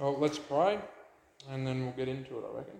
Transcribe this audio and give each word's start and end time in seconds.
Well, 0.00 0.16
let's 0.18 0.38
pray 0.38 0.78
and 1.50 1.66
then 1.66 1.82
we'll 1.82 1.92
get 1.92 2.08
into 2.08 2.38
it, 2.38 2.44
I 2.50 2.56
reckon. 2.56 2.74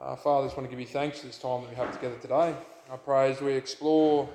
Uh, 0.00 0.16
Father, 0.16 0.44
I 0.44 0.46
just 0.46 0.56
want 0.56 0.66
to 0.66 0.70
give 0.70 0.80
you 0.80 0.90
thanks 0.90 1.18
for 1.20 1.26
this 1.26 1.36
time 1.36 1.60
that 1.60 1.68
we 1.68 1.76
have 1.76 1.92
together 1.92 2.16
today. 2.22 2.56
I 2.90 2.96
pray 2.96 3.30
as 3.30 3.42
we 3.42 3.52
explore 3.52 4.26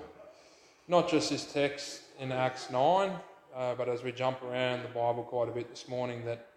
not 0.87 1.09
just 1.09 1.31
this 1.31 1.51
text 1.51 2.01
in 2.19 2.31
Acts 2.31 2.69
9, 2.69 3.11
uh, 3.55 3.73
but 3.73 3.89
as 3.89 4.03
we 4.03 4.11
jump 4.11 4.43
around 4.43 4.83
the 4.83 4.89
Bible 4.89 5.23
quite 5.23 5.49
a 5.49 5.51
bit 5.51 5.71
this 5.71 5.87
morning, 5.87 6.23
that 6.25 6.49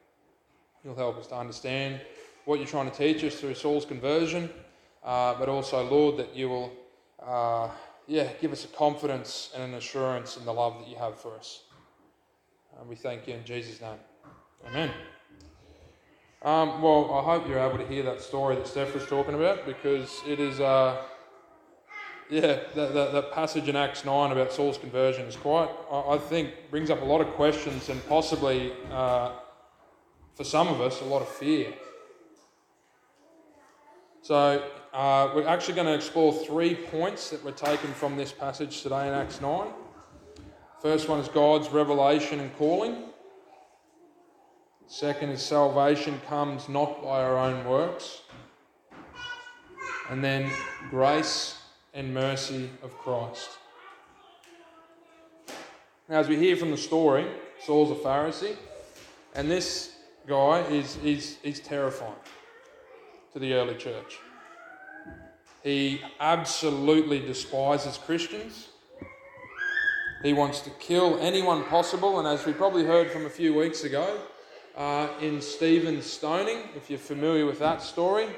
you'll 0.84 0.94
help 0.94 1.16
us 1.16 1.28
to 1.28 1.36
understand 1.36 1.98
what 2.44 2.58
you're 2.58 2.68
trying 2.68 2.90
to 2.90 2.94
teach 2.94 3.24
us 3.24 3.40
through 3.40 3.54
Saul's 3.54 3.86
conversion, 3.86 4.50
uh, 5.02 5.32
but 5.38 5.48
also, 5.48 5.88
Lord, 5.88 6.18
that 6.18 6.36
you 6.36 6.50
will, 6.50 6.72
uh, 7.26 7.70
yeah, 8.06 8.28
give 8.42 8.52
us 8.52 8.66
a 8.66 8.68
confidence 8.68 9.52
and 9.54 9.62
an 9.62 9.72
assurance 9.72 10.36
in 10.36 10.44
the 10.44 10.52
love 10.52 10.80
that 10.80 10.88
you 10.88 10.96
have 10.96 11.18
for 11.18 11.34
us. 11.34 11.62
And 12.78 12.88
we 12.88 12.96
thank 12.96 13.26
you 13.28 13.34
in 13.34 13.44
Jesus' 13.44 13.80
name. 13.80 13.98
Amen. 14.66 14.90
Um, 16.42 16.82
well, 16.82 17.14
I 17.14 17.22
hope 17.22 17.48
you're 17.48 17.60
able 17.60 17.78
to 17.78 17.86
hear 17.86 18.02
that 18.02 18.20
story 18.20 18.56
that 18.56 18.66
Steph 18.66 18.94
was 18.94 19.06
talking 19.06 19.34
about 19.34 19.64
because 19.64 20.20
it 20.26 20.40
is, 20.40 20.58
uh, 20.58 21.02
yeah, 22.28 22.60
that, 22.74 22.94
that, 22.94 23.12
that, 23.12 23.32
passage 23.32 23.68
in 23.68 23.76
Acts 23.76 24.04
9 24.04 24.32
about 24.32 24.52
Saul's 24.52 24.76
conversion 24.76 25.26
is 25.26 25.36
quite, 25.36 25.70
I, 25.90 26.14
I 26.14 26.18
think, 26.18 26.50
brings 26.70 26.90
up 26.90 27.00
a 27.00 27.04
lot 27.04 27.20
of 27.20 27.28
questions 27.34 27.88
and 27.88 28.04
possibly, 28.08 28.72
uh, 28.90 29.32
for 30.34 30.42
some 30.42 30.66
of 30.66 30.80
us, 30.80 31.00
a 31.00 31.04
lot 31.04 31.22
of 31.22 31.28
fear. 31.28 31.72
So, 34.22 34.68
uh, 34.92 35.30
we're 35.34 35.46
actually 35.46 35.74
going 35.74 35.86
to 35.86 35.94
explore 35.94 36.32
three 36.32 36.74
points 36.74 37.30
that 37.30 37.44
were 37.44 37.52
taken 37.52 37.92
from 37.92 38.16
this 38.16 38.32
passage 38.32 38.82
today 38.82 39.06
in 39.06 39.14
Acts 39.14 39.40
9. 39.40 39.68
First 40.82 41.08
one 41.08 41.20
is 41.20 41.28
God's 41.28 41.68
revelation 41.68 42.40
and 42.40 42.52
calling. 42.56 43.04
Second 44.88 45.28
is 45.28 45.40
salvation 45.40 46.20
comes 46.28 46.68
not 46.68 47.00
by 47.00 47.22
our 47.22 47.38
own 47.38 47.64
works. 47.64 48.22
And 50.10 50.24
then 50.24 50.50
grace 50.90 51.56
and 51.94 52.12
mercy 52.12 52.68
of 52.82 52.98
Christ. 52.98 53.48
Now, 56.08 56.18
as 56.18 56.26
we 56.26 56.36
hear 56.36 56.56
from 56.56 56.72
the 56.72 56.76
story, 56.76 57.28
Saul's 57.64 57.92
a 57.92 58.02
Pharisee, 58.02 58.56
and 59.36 59.48
this 59.48 59.94
guy 60.26 60.62
is, 60.62 60.96
is, 61.04 61.38
is 61.44 61.60
terrifying 61.60 62.12
to 63.32 63.38
the 63.38 63.52
early 63.52 63.76
church. 63.76 64.18
He 65.62 66.00
absolutely 66.18 67.20
despises 67.20 67.98
Christians. 67.98 68.70
He 70.22 70.32
wants 70.32 70.60
to 70.60 70.70
kill 70.70 71.18
anyone 71.20 71.64
possible, 71.64 72.20
and 72.20 72.28
as 72.28 72.46
we 72.46 72.52
probably 72.52 72.84
heard 72.84 73.10
from 73.10 73.26
a 73.26 73.30
few 73.30 73.54
weeks 73.54 73.82
ago, 73.82 74.20
uh, 74.76 75.08
in 75.20 75.40
Stephen's 75.40 76.06
stoning, 76.06 76.68
if 76.76 76.88
you're 76.88 76.98
familiar 76.98 77.44
with 77.44 77.58
that 77.58 77.82
story, 77.82 78.28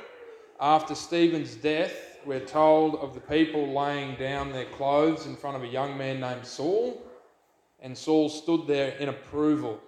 after 0.59 0.95
Stephen's 0.95 1.55
death, 1.55 1.93
we're 2.25 2.41
told 2.41 2.95
of 2.97 3.13
the 3.13 3.21
people 3.21 3.75
laying 3.75 4.17
down 4.17 4.51
their 4.51 4.65
clothes 4.65 5.27
in 5.27 5.37
front 5.37 5.57
of 5.57 5.63
a 5.63 5.67
young 5.67 5.99
man 5.99 6.21
named 6.21 6.47
Saul, 6.47 7.03
and 7.81 7.97
Saul 7.97 8.31
stood 8.31 8.67
there 8.67 8.97
in 8.97 9.11
approval 9.11 9.79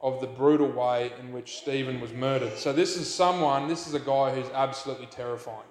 of 0.00 0.20
the 0.20 0.28
brutal 0.28 0.70
way 0.70 1.10
in 1.18 1.32
which 1.32 1.56
Stephen 1.56 2.00
was 2.00 2.12
murdered. 2.12 2.56
So, 2.56 2.72
this 2.72 2.96
is 2.96 3.12
someone, 3.12 3.66
this 3.66 3.88
is 3.88 3.94
a 3.94 4.00
guy 4.00 4.32
who's 4.32 4.50
absolutely 4.50 5.06
terrifying. 5.06 5.66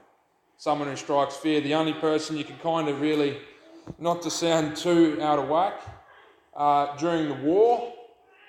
Someone 0.57 0.89
who 0.89 0.97
strikes 0.97 1.37
fear. 1.37 1.61
The 1.61 1.75
only 1.75 1.93
person 1.93 2.35
you 2.35 2.43
can 2.43 2.57
kind 2.57 2.89
of 2.89 2.99
really 2.99 3.37
not 3.99 4.21
to 4.23 4.31
sound 4.31 4.75
too 4.75 5.17
out 5.21 5.39
of 5.39 5.49
whack, 5.49 5.81
uh, 6.55 6.95
during 6.97 7.27
the 7.27 7.35
war, 7.35 7.93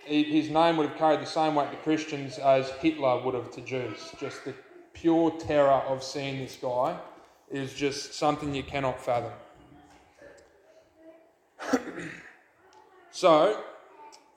he, 0.04 0.22
his 0.24 0.50
name 0.50 0.76
would 0.76 0.88
have 0.88 0.98
carried 0.98 1.20
the 1.20 1.26
same 1.26 1.54
weight 1.54 1.70
to 1.70 1.76
Christians 1.78 2.38
as 2.38 2.70
Hitler 2.80 3.22
would 3.22 3.34
have 3.34 3.50
to 3.52 3.60
Jews. 3.60 4.12
Just 4.18 4.44
the 4.44 4.54
pure 4.92 5.30
terror 5.32 5.82
of 5.86 6.02
seeing 6.02 6.38
this 6.38 6.56
guy 6.60 6.98
is 7.50 7.72
just 7.74 8.14
something 8.14 8.54
you 8.54 8.62
cannot 8.62 9.00
fathom. 9.00 9.32
so, 13.10 13.62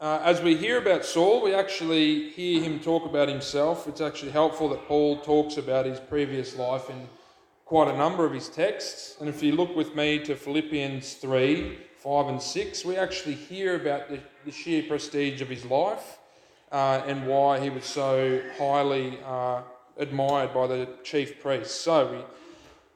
uh, 0.01 0.19
as 0.23 0.41
we 0.41 0.57
hear 0.57 0.77
about 0.79 1.05
Saul, 1.05 1.41
we 1.43 1.53
actually 1.53 2.29
hear 2.31 2.61
him 2.61 2.79
talk 2.79 3.05
about 3.05 3.29
himself. 3.29 3.87
It's 3.87 4.01
actually 4.01 4.31
helpful 4.31 4.67
that 4.69 4.87
Paul 4.87 5.21
talks 5.21 5.57
about 5.57 5.85
his 5.85 5.99
previous 5.99 6.57
life 6.57 6.89
in 6.89 7.07
quite 7.71 7.87
a 7.87 7.97
number 7.97 8.25
of 8.25 8.33
his 8.33 8.49
texts. 8.49 9.15
And 9.21 9.29
if 9.29 9.41
you 9.41 9.53
look 9.53 9.73
with 9.77 9.95
me 9.95 10.19
to 10.25 10.35
Philippians 10.35 11.13
3 11.13 11.79
5 11.99 12.27
and 12.27 12.41
6, 12.41 12.83
we 12.83 12.97
actually 12.97 13.35
hear 13.35 13.77
about 13.77 14.09
the, 14.09 14.19
the 14.43 14.51
sheer 14.51 14.83
prestige 14.83 15.41
of 15.41 15.47
his 15.47 15.63
life 15.63 16.17
uh, 16.73 17.01
and 17.07 17.25
why 17.25 17.61
he 17.61 17.69
was 17.69 17.85
so 17.85 18.41
highly 18.57 19.17
uh, 19.25 19.61
admired 19.95 20.53
by 20.53 20.67
the 20.67 20.89
chief 21.05 21.41
priests. 21.41 21.73
So, 21.73 22.11
we, 22.11 22.17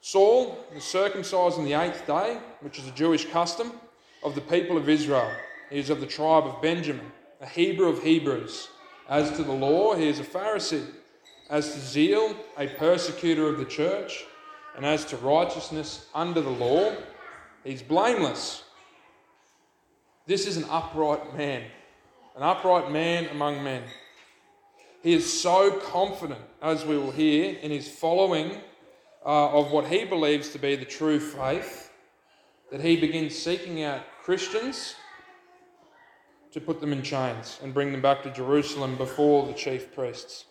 Saul 0.01 0.57
was 0.73 0.83
circumcised 0.83 1.57
on 1.57 1.63
the 1.63 1.75
eighth 1.75 2.05
day, 2.05 2.37
which 2.59 2.77
is 2.77 2.85
a 2.85 2.91
Jewish 2.91 3.29
custom, 3.29 3.71
of 4.23 4.35
the 4.35 4.41
people 4.41 4.75
of 4.75 4.89
Israel. 4.89 5.31
He 5.69 5.79
is 5.79 5.89
of 5.89 6.01
the 6.01 6.05
tribe 6.05 6.43
of 6.43 6.61
Benjamin, 6.61 7.13
a 7.39 7.47
Hebrew 7.47 7.87
of 7.87 8.03
Hebrews. 8.03 8.67
As 9.07 9.31
to 9.37 9.43
the 9.43 9.53
law, 9.53 9.95
he 9.95 10.09
is 10.09 10.19
a 10.19 10.25
Pharisee. 10.25 10.85
As 11.49 11.73
to 11.73 11.79
zeal, 11.79 12.35
a 12.57 12.67
persecutor 12.67 13.47
of 13.47 13.57
the 13.57 13.63
church 13.63 14.25
and 14.75 14.85
as 14.85 15.05
to 15.05 15.17
righteousness 15.17 16.07
under 16.13 16.41
the 16.41 16.49
law, 16.49 16.93
he's 17.63 17.81
blameless. 17.81 18.63
This 20.27 20.47
is 20.47 20.57
an 20.57 20.65
upright 20.69 21.35
man, 21.37 21.63
an 22.35 22.43
upright 22.43 22.91
man 22.91 23.27
among 23.29 23.63
men. 23.63 23.83
He 25.01 25.13
is 25.13 25.41
so 25.41 25.71
confident, 25.71 26.41
as 26.61 26.83
we 26.83 26.97
will 26.97 27.11
hear, 27.11 27.55
in 27.59 27.69
his 27.71 27.87
following 27.87 28.59
uh, 29.25 29.51
of 29.51 29.71
what 29.71 29.87
he 29.87 30.03
believes 30.03 30.49
to 30.49 30.59
be 30.59 30.75
the 30.75 30.85
true 30.85 31.19
faith, 31.19 31.91
that 32.71 32.81
he 32.81 32.99
begins 32.99 33.37
seeking 33.37 33.83
out 33.83 34.01
Christians 34.23 34.95
to 36.51 36.59
put 36.59 36.81
them 36.81 36.91
in 36.91 37.03
chains 37.03 37.59
and 37.61 37.73
bring 37.73 37.91
them 37.91 38.01
back 38.01 38.23
to 38.23 38.31
Jerusalem 38.31 38.95
before 38.95 39.45
the 39.45 39.53
chief 39.53 39.93
priests. 39.93 40.45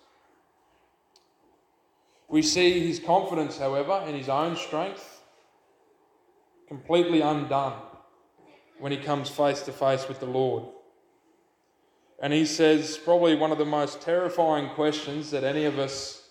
We 2.29 2.43
see 2.43 2.87
his 2.87 2.99
confidence, 2.99 3.59
however, 3.59 4.05
in 4.07 4.15
his 4.15 4.29
own 4.29 4.57
strength 4.57 5.23
completely 6.67 7.21
undone 7.21 7.81
when 8.79 8.91
he 8.91 8.99
comes 8.99 9.29
face 9.29 9.63
to 9.63 9.73
face 9.73 10.09
with 10.09 10.21
the 10.21 10.27
Lord. 10.27 10.65
And 12.21 12.33
he 12.33 12.47
says, 12.47 12.97
probably 12.97 13.35
one 13.35 13.53
of 13.53 13.59
the 13.59 13.65
most 13.65 14.01
terrifying 14.01 14.71
questions 14.71 15.31
that 15.31 15.45
any 15.45 15.65
of 15.65 15.79
us 15.79 16.29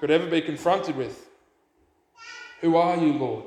could 0.00 0.10
ever 0.10 0.26
be 0.26 0.40
confronted 0.40 0.96
with 0.96 1.28
Who 2.60 2.76
are 2.76 2.96
you, 2.96 3.12
Lord? 3.14 3.44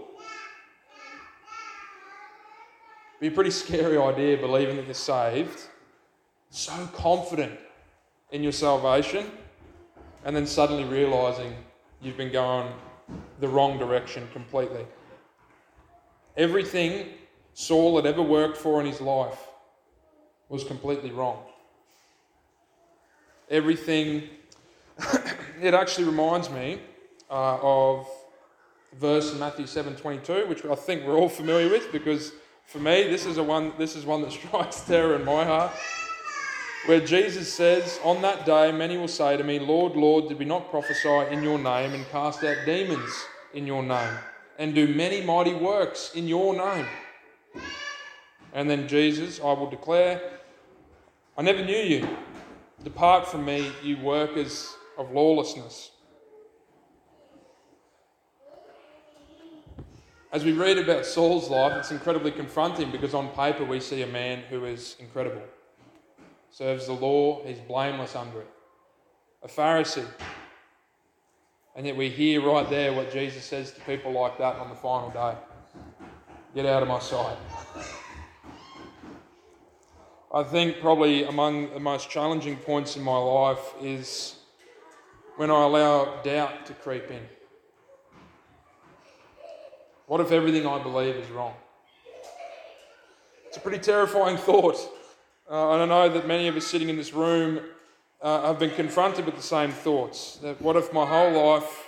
Be 3.20 3.28
a 3.28 3.32
pretty 3.32 3.52
scary 3.52 3.98
idea 3.98 4.38
believing 4.38 4.76
that 4.76 4.86
you're 4.86 4.94
saved, 4.94 5.62
so 6.52 6.88
confident 6.94 7.58
in 8.32 8.44
your 8.44 8.52
salvation 8.52 9.32
and 10.28 10.36
then 10.36 10.46
suddenly 10.46 10.84
realizing 10.84 11.56
you've 12.02 12.18
been 12.18 12.34
going 12.34 12.70
the 13.40 13.48
wrong 13.48 13.80
direction 13.80 14.28
completely. 14.34 14.86
Everything 16.36 17.08
Saul 17.54 17.96
had 17.96 18.06
ever 18.06 18.22
worked 18.22 18.58
for 18.58 18.82
in 18.82 18.86
his 18.86 19.00
life 19.00 19.40
was 20.50 20.66
completely 20.66 21.12
wrong. 21.12 21.40
Everything, 23.50 24.24
it 25.62 25.74
actually 25.74 26.04
reminds 26.04 26.50
me 26.50 26.82
uh, 27.32 27.58
of 27.62 28.06
verse 29.00 29.32
in 29.32 29.40
Matthew 29.40 29.66
7:22, 29.66 30.50
which 30.50 30.66
I 30.66 30.76
think 30.76 31.08
we're 31.08 31.16
all 31.16 31.30
familiar 31.30 31.70
with 31.70 31.90
because 31.94 32.34
for 32.66 32.80
me 32.80 33.04
this 33.04 33.26
is 33.26 33.38
a 33.38 33.44
one 33.44 33.72
this 33.78 33.96
is 33.96 34.06
one 34.06 34.22
that 34.24 34.32
strikes 34.40 34.82
terror 34.82 35.16
in 35.16 35.24
my 35.24 35.46
heart 35.46 35.72
where 36.88 37.02
Jesus 37.02 37.54
says, 37.54 38.00
On 38.06 38.22
that 38.22 38.46
day 38.46 38.72
many 38.72 38.98
will 38.98 39.10
say 39.10 39.36
to 39.36 39.44
me, 39.44 39.60
Lord, 39.60 39.98
Lord, 39.98 40.30
did 40.30 40.40
we 40.40 40.46
not 40.46 40.72
prophesy 40.72 41.34
in 41.34 41.44
your 41.44 41.60
name 41.60 41.94
and 41.94 42.08
cast 42.10 42.44
out 42.46 42.56
demons 42.66 43.26
in 43.54 43.68
your 43.68 43.84
name 43.84 44.18
and 44.58 44.74
do 44.74 44.88
many 44.88 45.22
mighty 45.22 45.54
works 45.54 46.14
in 46.16 46.30
your 46.30 46.56
name? 46.56 46.88
And 48.54 48.70
then 48.70 48.88
Jesus, 48.88 49.42
I 49.42 49.52
will 49.52 49.70
declare, 49.70 50.40
I 51.38 51.42
never 51.42 51.64
knew 51.64 51.78
you. 51.78 52.08
Depart 52.86 53.28
from 53.28 53.44
me, 53.44 53.70
you 53.84 53.98
workers 53.98 54.74
of 54.98 55.12
lawlessness. 55.12 55.92
As 60.32 60.46
we 60.46 60.54
read 60.54 60.78
about 60.78 61.06
Saul's 61.06 61.50
life, 61.50 61.74
it's 61.74 61.92
incredibly 61.92 62.32
confronting 62.32 62.92
because 62.92 63.14
on 63.14 63.28
paper 63.30 63.66
we 63.66 63.82
see 63.82 64.04
a 64.04 64.08
man 64.08 64.44
who 64.50 64.64
is 64.64 64.96
incredible 65.00 65.42
serves 66.58 66.88
the 66.88 66.94
law, 66.94 67.40
he's 67.46 67.60
blameless 67.60 68.16
under 68.16 68.42
it. 68.42 68.50
A 69.44 69.48
Pharisee. 69.48 70.08
And 71.76 71.86
yet 71.86 71.96
we 71.96 72.10
hear 72.10 72.42
right 72.42 72.68
there 72.68 72.94
what 72.94 73.14
Jesus 73.14 73.44
says 73.44 73.72
to 73.74 73.82
people 73.82 74.12
like 74.12 74.40
that 74.40 74.56
on 74.56 74.70
the 74.70 74.76
final 74.76 75.12
day 75.12 75.36
Get 76.56 76.66
out 76.66 76.82
of 76.82 76.90
my 76.90 76.98
sight. 76.98 77.38
I 80.34 80.42
think 80.42 80.82
probably 80.82 81.26
among 81.26 81.76
the 81.76 81.80
most 81.80 82.10
challenging 82.10 82.56
points 82.56 82.96
in 82.96 83.04
my 83.04 83.18
life 83.18 83.74
is 83.80 84.38
when 85.36 85.52
I 85.52 85.62
allow 85.62 86.20
doubt 86.24 86.66
to 86.66 86.74
creep 86.74 87.12
in. 87.12 87.22
What 90.08 90.22
if 90.22 90.32
everything 90.32 90.66
I 90.66 90.82
believe 90.82 91.18
is 91.18 91.30
wrong? 91.30 91.54
It's 93.46 93.58
a 93.58 93.60
pretty 93.60 93.78
terrifying 93.78 94.38
thought. 94.48 94.97
Uh, 95.50 95.72
and 95.72 95.84
I 95.84 95.86
know 95.86 96.10
that 96.14 96.28
many 96.28 96.48
of 96.48 96.58
us 96.58 96.68
sitting 96.68 96.90
in 96.90 96.98
this 96.98 97.14
room 97.14 97.62
uh, 98.22 98.48
have 98.48 98.60
been 98.60 98.72
confronted 98.72 99.26
with 99.26 99.36
the 99.36 99.42
same 99.42 99.72
thoughts. 99.72 100.38
That 100.38 100.62
what 100.62 100.76
if 100.76 100.92
my 100.92 101.06
whole 101.06 101.32
life 101.32 101.88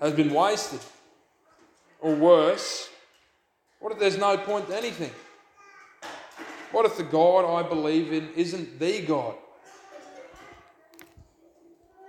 has 0.00 0.12
been 0.12 0.32
wasted? 0.32 0.80
Or 2.00 2.14
worse, 2.14 2.90
what 3.80 3.92
if 3.92 3.98
there's 3.98 4.16
no 4.16 4.36
point 4.36 4.68
to 4.68 4.76
anything? 4.76 5.10
What 6.70 6.86
if 6.86 6.96
the 6.96 7.02
God 7.02 7.44
I 7.44 7.68
believe 7.68 8.12
in 8.12 8.28
isn't 8.36 8.78
the 8.78 9.02
God? 9.02 9.34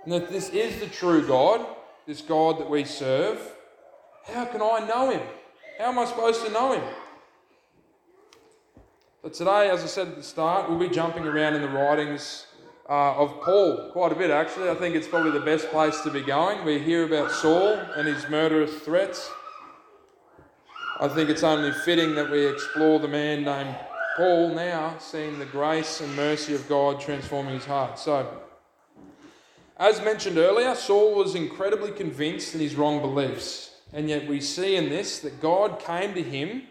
And 0.04 0.12
that 0.12 0.30
this 0.30 0.50
is 0.50 0.78
the 0.78 0.86
true 0.86 1.26
God, 1.26 1.66
this 2.06 2.22
God 2.22 2.60
that 2.60 2.70
we 2.70 2.84
serve, 2.84 3.40
how 4.26 4.44
can 4.44 4.62
I 4.62 4.86
know 4.86 5.10
him? 5.10 5.22
How 5.78 5.86
am 5.86 5.98
I 5.98 6.04
supposed 6.04 6.44
to 6.44 6.52
know 6.52 6.72
him? 6.72 6.84
But 9.22 9.34
today, 9.34 9.68
as 9.68 9.82
I 9.82 9.86
said 9.86 10.08
at 10.08 10.16
the 10.16 10.22
start, 10.22 10.70
we'll 10.70 10.78
be 10.78 10.88
jumping 10.88 11.24
around 11.24 11.54
in 11.54 11.60
the 11.60 11.68
writings 11.68 12.46
uh, 12.88 13.16
of 13.16 13.42
Paul 13.42 13.90
quite 13.92 14.12
a 14.12 14.14
bit, 14.14 14.30
actually. 14.30 14.70
I 14.70 14.74
think 14.74 14.94
it's 14.94 15.06
probably 15.06 15.32
the 15.32 15.44
best 15.44 15.68
place 15.68 16.00
to 16.00 16.10
be 16.10 16.22
going. 16.22 16.64
We 16.64 16.78
hear 16.78 17.04
about 17.04 17.30
Saul 17.30 17.74
and 17.96 18.08
his 18.08 18.26
murderous 18.30 18.74
threats. 18.76 19.30
I 20.98 21.08
think 21.08 21.28
it's 21.28 21.42
only 21.42 21.70
fitting 21.70 22.14
that 22.14 22.30
we 22.30 22.46
explore 22.46 22.98
the 22.98 23.08
man 23.08 23.44
named 23.44 23.76
Paul 24.16 24.54
now 24.54 24.96
seeing 24.98 25.38
the 25.38 25.44
grace 25.44 26.00
and 26.00 26.16
mercy 26.16 26.54
of 26.54 26.66
God 26.66 26.98
transforming 26.98 27.54
his 27.54 27.66
heart. 27.66 27.98
So, 27.98 28.26
as 29.76 30.02
mentioned 30.02 30.38
earlier, 30.38 30.74
Saul 30.74 31.14
was 31.14 31.34
incredibly 31.34 31.92
convinced 31.92 32.54
in 32.54 32.60
his 32.60 32.74
wrong 32.74 33.02
beliefs. 33.02 33.70
And 33.92 34.08
yet 34.08 34.26
we 34.26 34.40
see 34.40 34.76
in 34.76 34.88
this 34.88 35.18
that 35.18 35.42
God 35.42 35.78
came 35.78 36.14
to 36.14 36.22
him, 36.22 36.62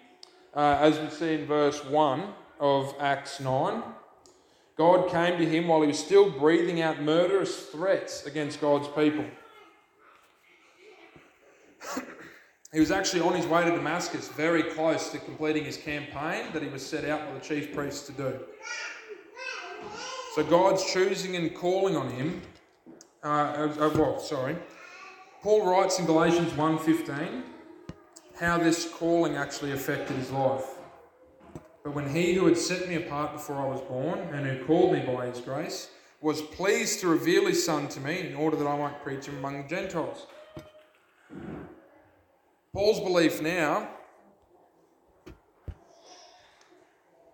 uh, 0.56 0.78
as 0.80 1.00
we 1.00 1.10
see 1.10 1.36
in 1.36 1.46
verse 1.46 1.84
1 1.86 2.24
of 2.60 2.96
Acts 3.00 3.40
9. 3.40 3.84
God 4.78 5.10
came 5.10 5.38
to 5.38 5.46
him 5.46 5.68
while 5.68 5.82
he 5.82 5.88
was 5.88 6.00
still 6.00 6.30
breathing 6.30 6.82
out 6.82 7.02
murderous 7.02 7.66
threats 7.66 8.26
against 8.26 8.62
God's 8.62 8.88
people. 8.90 9.26
He 12.72 12.80
was 12.80 12.92
actually 12.92 13.22
on 13.22 13.34
his 13.34 13.48
way 13.48 13.66
to 13.66 13.72
Damascus, 13.72 14.28
very 14.28 14.62
close 14.62 15.10
to 15.10 15.18
completing 15.18 15.66
his 15.66 15.76
campaign 15.76 16.54
that 16.54 16.62
he 16.62 16.70
was 16.70 16.86
set 16.86 17.04
out 17.04 17.26
by 17.26 17.34
the 17.34 17.40
chief 17.40 17.74
priests 17.74 18.06
to 18.06 18.12
do. 18.12 18.40
So 20.36 20.44
God's 20.44 20.86
choosing 20.94 21.36
and 21.36 21.56
calling 21.56 21.98
on 21.98 22.12
him. 22.12 22.44
Uh, 23.24 23.28
uh, 23.28 23.76
uh 23.80 23.92
well, 23.96 24.20
sorry. 24.20 24.56
Paul 25.42 25.66
writes 25.66 25.98
in 25.98 26.06
Galatians 26.06 26.52
1:15 26.52 27.42
how 28.40 28.58
this 28.58 28.90
calling 28.90 29.36
actually 29.36 29.74
affected 29.74 30.16
his 30.16 30.32
life. 30.32 30.66
But 31.84 31.94
when 31.94 32.10
he 32.14 32.34
who 32.34 32.46
had 32.46 32.58
set 32.58 32.88
me 32.88 32.96
apart 32.96 33.34
before 33.34 33.58
I 33.58 33.66
was 33.66 33.82
born 33.82 34.20
and 34.20 34.46
who 34.48 34.64
called 34.66 34.94
me 34.94 35.02
by 35.02 35.26
his 35.26 35.42
grace 35.42 35.90
was 36.22 36.42
pleased 36.42 37.02
to 37.02 37.08
reveal 37.08 37.48
his 37.48 37.64
son 37.64 37.88
to 37.90 38.00
me 38.00 38.20
in 38.20 38.36
order 38.36 38.56
that 38.56 38.68
I 38.68 38.78
might 38.78 39.04
preach 39.04 39.26
him 39.26 39.38
among 39.38 39.64
the 39.64 39.68
Gentiles. 39.68 40.26
Paul's 42.74 43.00
belief 43.00 43.42
now 43.42 43.90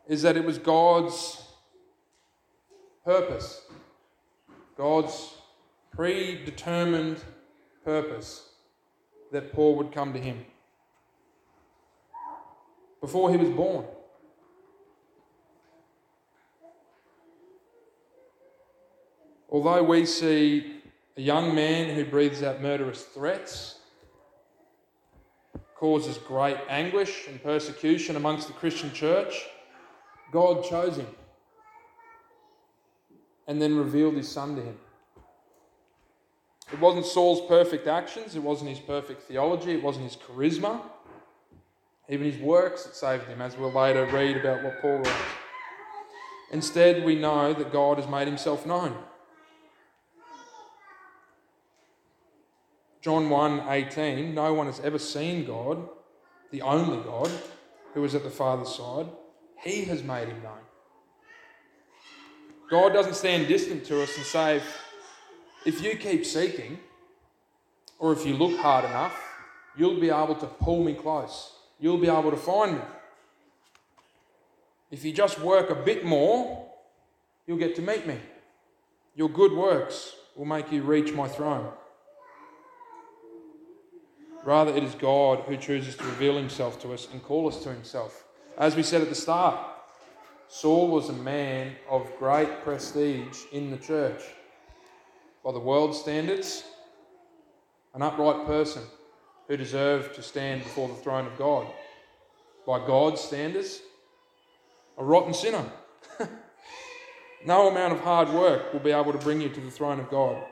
is 0.08 0.24
that 0.24 0.38
it 0.38 0.46
was 0.46 0.58
God's 0.58 1.44
purpose, 3.04 3.62
God's 4.76 5.36
predetermined 5.92 7.24
purpose 7.84 8.50
that 9.32 9.54
Paul 9.54 9.76
would 9.76 9.92
come 9.92 10.14
to 10.14 10.20
him 10.20 10.46
before 13.06 13.30
he 13.30 13.38
was 13.38 13.50
born. 13.50 13.86
Although 19.48 19.84
we 19.84 20.08
see 20.08 20.82
a 21.16 21.22
young 21.22 21.54
man 21.54 21.94
who 21.94 22.04
breathes 22.04 22.42
out 22.42 22.64
murderous 22.64 23.04
threats, 23.04 23.78
causes 25.76 26.18
great 26.18 26.58
anguish 26.68 27.28
and 27.28 27.44
persecution 27.44 28.16
amongst 28.16 28.48
the 28.48 28.54
Christian 28.54 28.92
church, 28.92 29.46
God 30.32 30.64
chose 30.64 30.98
him 30.98 31.08
and 33.48 33.62
then 33.62 33.78
revealed 33.78 34.16
his 34.16 34.28
son 34.28 34.56
to 34.56 34.64
him. 34.64 34.80
It 36.74 36.80
wasn't 36.80 37.06
Saul's 37.06 37.48
perfect 37.48 37.86
actions, 37.86 38.36
it 38.36 38.42
wasn't 38.42 38.72
his 38.72 38.80
perfect 38.80 39.22
theology, 39.22 39.74
it 39.74 39.84
wasn't 39.84 40.06
his 40.06 40.18
charisma, 40.18 40.82
even 42.10 42.32
his 42.32 42.38
works 42.40 42.84
that 42.84 42.96
saved 42.96 43.26
him, 43.26 43.42
as 43.42 43.58
we'll 43.58 43.72
later 43.72 44.06
read 44.06 44.38
about 44.38 44.64
what 44.64 44.82
Paul 44.82 44.98
wrote. 44.98 45.08
Instead, 46.52 47.04
we 47.04 47.16
know 47.16 47.54
that 47.54 47.72
God 47.72 47.98
has 47.98 48.08
made 48.08 48.28
himself 48.28 48.66
known. 48.66 48.96
John 53.02 53.30
1 53.30 53.64
18, 53.68 54.34
no 54.34 54.54
one 54.54 54.66
has 54.68 54.80
ever 54.80 54.98
seen 54.98 55.46
God, 55.46 55.88
the 56.52 56.62
only 56.62 57.04
God, 57.04 57.32
who 57.94 58.04
is 58.04 58.16
at 58.16 58.24
the 58.24 58.30
Father's 58.30 58.74
side. 58.74 59.08
He 59.64 59.86
has 59.86 60.04
made 60.04 60.28
him 60.28 60.42
known. 60.42 60.60
God 62.70 62.94
doesn't 62.94 63.16
stand 63.16 63.48
distant 63.48 63.86
to 63.86 64.02
us 64.02 64.16
and 64.18 64.26
say, 64.26 64.62
if 65.66 65.82
you 65.84 65.98
keep 65.98 66.26
seeking, 66.26 66.80
or 68.00 68.14
if 68.14 68.26
you 68.26 68.36
look 68.36 68.60
hard 68.60 68.86
enough, 68.86 69.20
you'll 69.78 70.00
be 70.00 70.10
able 70.10 70.36
to 70.36 70.46
pull 70.46 70.84
me 70.84 70.94
close. 70.94 71.55
You'll 71.80 71.98
be 71.98 72.08
able 72.08 72.32
to 72.32 72.38
find 72.38 72.74
me. 72.74 72.82
If 74.92 75.04
you 75.04 75.12
just 75.12 75.40
work 75.40 75.70
a 75.70 75.76
bit 75.76 76.06
more, 76.06 76.68
you'll 77.46 77.58
get 77.58 77.76
to 77.76 77.82
meet 77.82 78.08
me. 78.08 78.18
Your 79.16 79.30
good 79.30 79.52
works 79.52 80.16
will 80.36 80.46
make 80.46 80.72
you 80.72 80.84
reach 80.84 81.14
my 81.14 81.28
throne. 81.28 81.72
Rather, 84.44 84.76
it 84.76 84.84
is 84.84 84.94
God 84.96 85.40
who 85.48 85.58
chooses 85.58 85.96
to 85.96 86.04
reveal 86.04 86.38
himself 86.38 86.80
to 86.84 86.94
us 86.94 87.08
and 87.12 87.24
call 87.24 87.48
us 87.48 87.64
to 87.64 87.70
himself. 87.70 88.26
As 88.58 88.76
we 88.76 88.84
said 88.84 89.02
at 89.02 89.10
the 89.10 89.16
start, 89.16 89.60
Saul 90.48 90.90
was 90.90 91.10
a 91.10 91.14
man 91.14 91.76
of 91.90 92.08
great 92.20 92.64
prestige 92.64 93.40
in 93.52 93.72
the 93.72 93.78
church. 93.78 94.22
By 95.44 95.52
the 95.52 95.60
world's 95.60 96.00
standards, 96.00 96.64
an 97.96 98.02
upright 98.02 98.46
person 98.46 98.84
who 99.48 99.58
deserve 99.58 100.14
to 100.16 100.22
stand 100.22 100.64
before 100.64 100.88
the 100.88 100.96
throne 100.96 101.28
of 101.28 101.38
God. 101.38 101.68
By 102.66 102.80
God's 102.80 103.22
standards, 103.22 103.82
a 104.98 105.04
rotten 105.04 105.34
sinner. 105.34 105.66
no 107.46 107.70
amount 107.70 107.94
of 107.94 108.00
hard 108.02 108.30
work 108.30 108.74
will 108.74 108.80
be 108.80 108.92
able 108.92 109.12
to 109.12 109.20
bring 109.20 109.42
you 109.42 109.50
to 109.50 109.62
the 109.62 109.72
throne 109.72 110.00
of 110.00 110.10
God. 110.10 110.44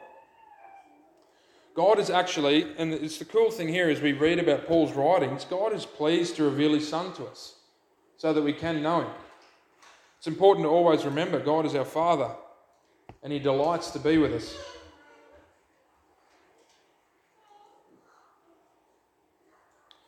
God 1.76 1.98
is 1.98 2.12
actually, 2.12 2.68
and 2.78 2.94
it's 2.94 3.18
the 3.18 3.26
cool 3.26 3.50
thing 3.50 3.68
here 3.68 3.90
as 3.90 4.00
we 4.00 4.14
read 4.14 4.38
about 4.38 4.68
Paul's 4.68 4.94
writings, 4.94 5.44
God 5.44 5.74
is 5.74 5.86
pleased 5.86 6.36
to 6.36 6.44
reveal 6.44 6.74
his 6.74 6.88
Son 6.88 7.14
to 7.14 7.26
us 7.26 7.56
so 8.18 8.32
that 8.32 8.44
we 8.44 8.54
can 8.54 8.84
know 8.84 9.02
him. 9.02 9.12
It's 10.20 10.28
important 10.28 10.66
to 10.66 10.70
always 10.70 11.04
remember 11.04 11.40
God 11.40 11.66
is 11.66 11.74
our 11.74 11.84
Father 11.84 12.30
and 13.24 13.34
he 13.34 13.40
delights 13.40 13.90
to 13.92 14.00
be 14.00 14.18
with 14.18 14.34
us. 14.34 14.56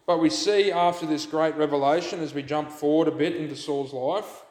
But 0.05 0.19
we 0.19 0.29
see 0.29 0.71
after 0.71 1.05
this 1.05 1.25
great 1.25 1.55
revelation, 1.55 2.19
as 2.19 2.33
we 2.33 2.43
jump 2.43 2.71
forward 2.71 3.07
a 3.07 3.11
bit 3.11 3.35
into 3.35 3.55
Saul's 3.55 3.93
life, 3.93 4.43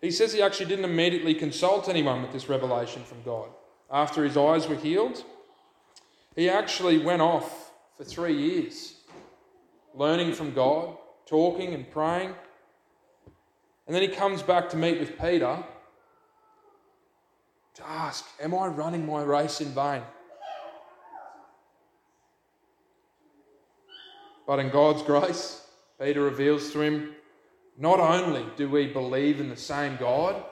he 0.00 0.10
says 0.10 0.32
he 0.32 0.42
actually 0.42 0.66
didn't 0.66 0.84
immediately 0.84 1.34
consult 1.34 1.88
anyone 1.88 2.22
with 2.22 2.32
this 2.32 2.48
revelation 2.48 3.02
from 3.04 3.22
God. 3.22 3.48
After 3.90 4.24
his 4.24 4.36
eyes 4.36 4.68
were 4.68 4.76
healed, 4.76 5.24
he 6.34 6.48
actually 6.50 6.98
went 6.98 7.22
off 7.22 7.72
for 7.96 8.04
three 8.04 8.36
years, 8.36 8.94
learning 9.94 10.34
from 10.34 10.52
God, 10.52 10.96
talking 11.26 11.72
and 11.72 11.90
praying. 11.90 12.34
And 13.86 13.94
then 13.94 14.02
he 14.02 14.08
comes 14.08 14.42
back 14.42 14.68
to 14.70 14.76
meet 14.76 14.98
with 14.98 15.18
Peter 15.18 15.64
to 17.74 17.88
ask, 17.88 18.24
Am 18.40 18.54
I 18.54 18.66
running 18.66 19.06
my 19.06 19.22
race 19.22 19.60
in 19.60 19.68
vain? 19.68 20.02
But 24.46 24.60
in 24.60 24.70
God's 24.70 25.02
grace, 25.02 25.66
Peter 26.00 26.22
reveals 26.22 26.70
to 26.72 26.80
him, 26.80 27.14
Not 27.76 27.98
only 28.00 28.44
do 28.56 28.68
we 28.68 28.86
believe 28.86 29.40
in 29.40 29.48
the 29.48 29.56
same 29.56 29.96
God, 29.96 30.42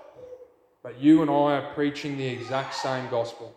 but 0.83 1.01
you 1.01 1.23
and 1.23 1.31
I 1.31 1.59
are 1.59 1.75
preaching 1.75 2.19
the 2.19 2.27
exact 2.27 2.75
same 2.75 3.09
gospel. 3.09 3.55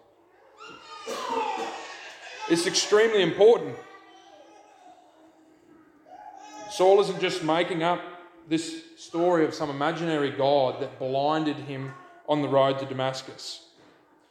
It's 2.50 2.68
extremely 2.68 3.24
important. 3.24 3.76
Saul 6.70 7.02
isn't 7.02 7.20
just 7.20 7.44
making 7.44 7.84
up 7.84 8.02
this 8.48 8.84
story 8.98 9.44
of 9.44 9.54
some 9.54 9.70
imaginary 9.70 10.32
God 10.32 10.82
that 10.82 11.00
blinded 11.00 11.58
him 11.58 11.92
on 12.30 12.42
the 12.42 12.48
road 12.48 12.80
to 12.80 12.86
Damascus. 12.86 13.66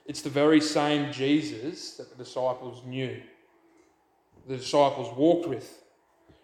It's 0.07 0.23
the 0.23 0.31
very 0.31 0.61
same 0.61 1.13
Jesus 1.13 1.97
that 1.97 2.09
the 2.11 2.23
disciples 2.23 2.83
knew, 2.87 3.21
the 4.47 4.57
disciples 4.57 5.15
walked 5.17 5.49
with. 5.49 5.83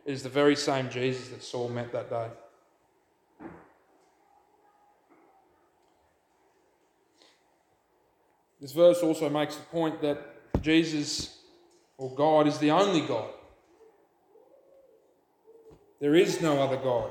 Is 0.04 0.22
the 0.22 0.28
very 0.28 0.56
same 0.56 0.90
Jesus 0.90 1.28
that 1.28 1.42
Saul 1.42 1.68
met 1.68 1.92
that 1.92 2.10
day. 2.10 2.28
This 8.60 8.72
verse 8.72 9.02
also 9.02 9.28
makes 9.28 9.56
the 9.56 9.64
point 9.66 10.00
that 10.02 10.62
Jesus 10.62 11.38
or 11.98 12.10
God 12.10 12.46
is 12.46 12.58
the 12.58 12.70
only 12.70 13.00
God. 13.00 13.30
There 16.00 16.14
is 16.16 16.40
no 16.40 16.60
other 16.60 16.76
God. 16.76 17.10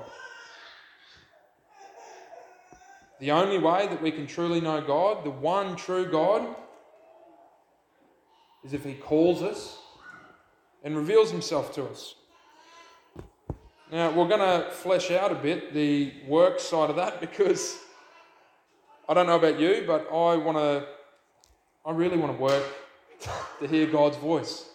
The 3.19 3.31
only 3.31 3.57
way 3.57 3.87
that 3.87 4.01
we 4.01 4.11
can 4.11 4.27
truly 4.27 4.59
know 4.59 4.81
God, 4.81 5.23
the 5.23 5.29
one 5.29 5.75
true 5.75 6.09
God, 6.11 6.55
is 8.63 8.73
if 8.73 8.83
He 8.83 8.95
calls 8.95 9.41
us 9.41 9.77
and 10.83 10.97
reveals 10.97 11.31
Himself 11.31 11.73
to 11.75 11.85
us. 11.85 12.15
Now, 13.91 14.09
we're 14.09 14.29
going 14.29 14.39
to 14.39 14.71
flesh 14.71 15.11
out 15.11 15.33
a 15.33 15.35
bit 15.35 15.73
the 15.73 16.13
work 16.25 16.61
side 16.61 16.89
of 16.89 16.95
that 16.95 17.19
because 17.19 17.77
I 19.09 19.13
don't 19.13 19.27
know 19.27 19.35
about 19.35 19.59
you, 19.59 19.83
but 19.85 20.07
I 20.07 20.37
want 20.37 20.57
to, 20.57 20.87
I 21.85 21.91
really 21.91 22.15
want 22.15 22.31
to 22.37 22.41
work 22.41 22.63
to 23.59 23.67
hear 23.67 23.87
God's 23.87 24.15
voice. 24.15 24.69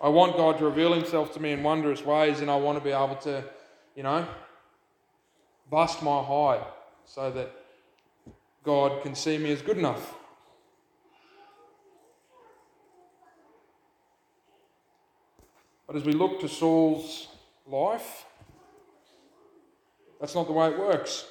I 0.00 0.08
want 0.10 0.36
God 0.36 0.58
to 0.58 0.64
reveal 0.66 0.92
Himself 0.92 1.34
to 1.34 1.40
me 1.40 1.50
in 1.50 1.64
wondrous 1.64 2.04
ways, 2.04 2.38
and 2.38 2.48
I 2.48 2.54
want 2.54 2.78
to 2.78 2.84
be 2.84 2.92
able 2.92 3.16
to, 3.16 3.42
you 3.96 4.04
know, 4.04 4.28
bust 5.68 6.00
my 6.00 6.22
hide 6.22 6.64
so 7.04 7.32
that 7.32 7.50
God 8.62 9.02
can 9.02 9.16
see 9.16 9.38
me 9.38 9.50
as 9.50 9.60
good 9.60 9.76
enough. 9.76 10.14
But 15.88 15.96
as 15.96 16.04
we 16.04 16.12
look 16.12 16.38
to 16.42 16.48
Saul's 16.48 17.26
life, 17.70 18.24
that's 20.20 20.34
not 20.34 20.46
the 20.46 20.52
way 20.52 20.68
it 20.68 20.78
works. 20.78 21.26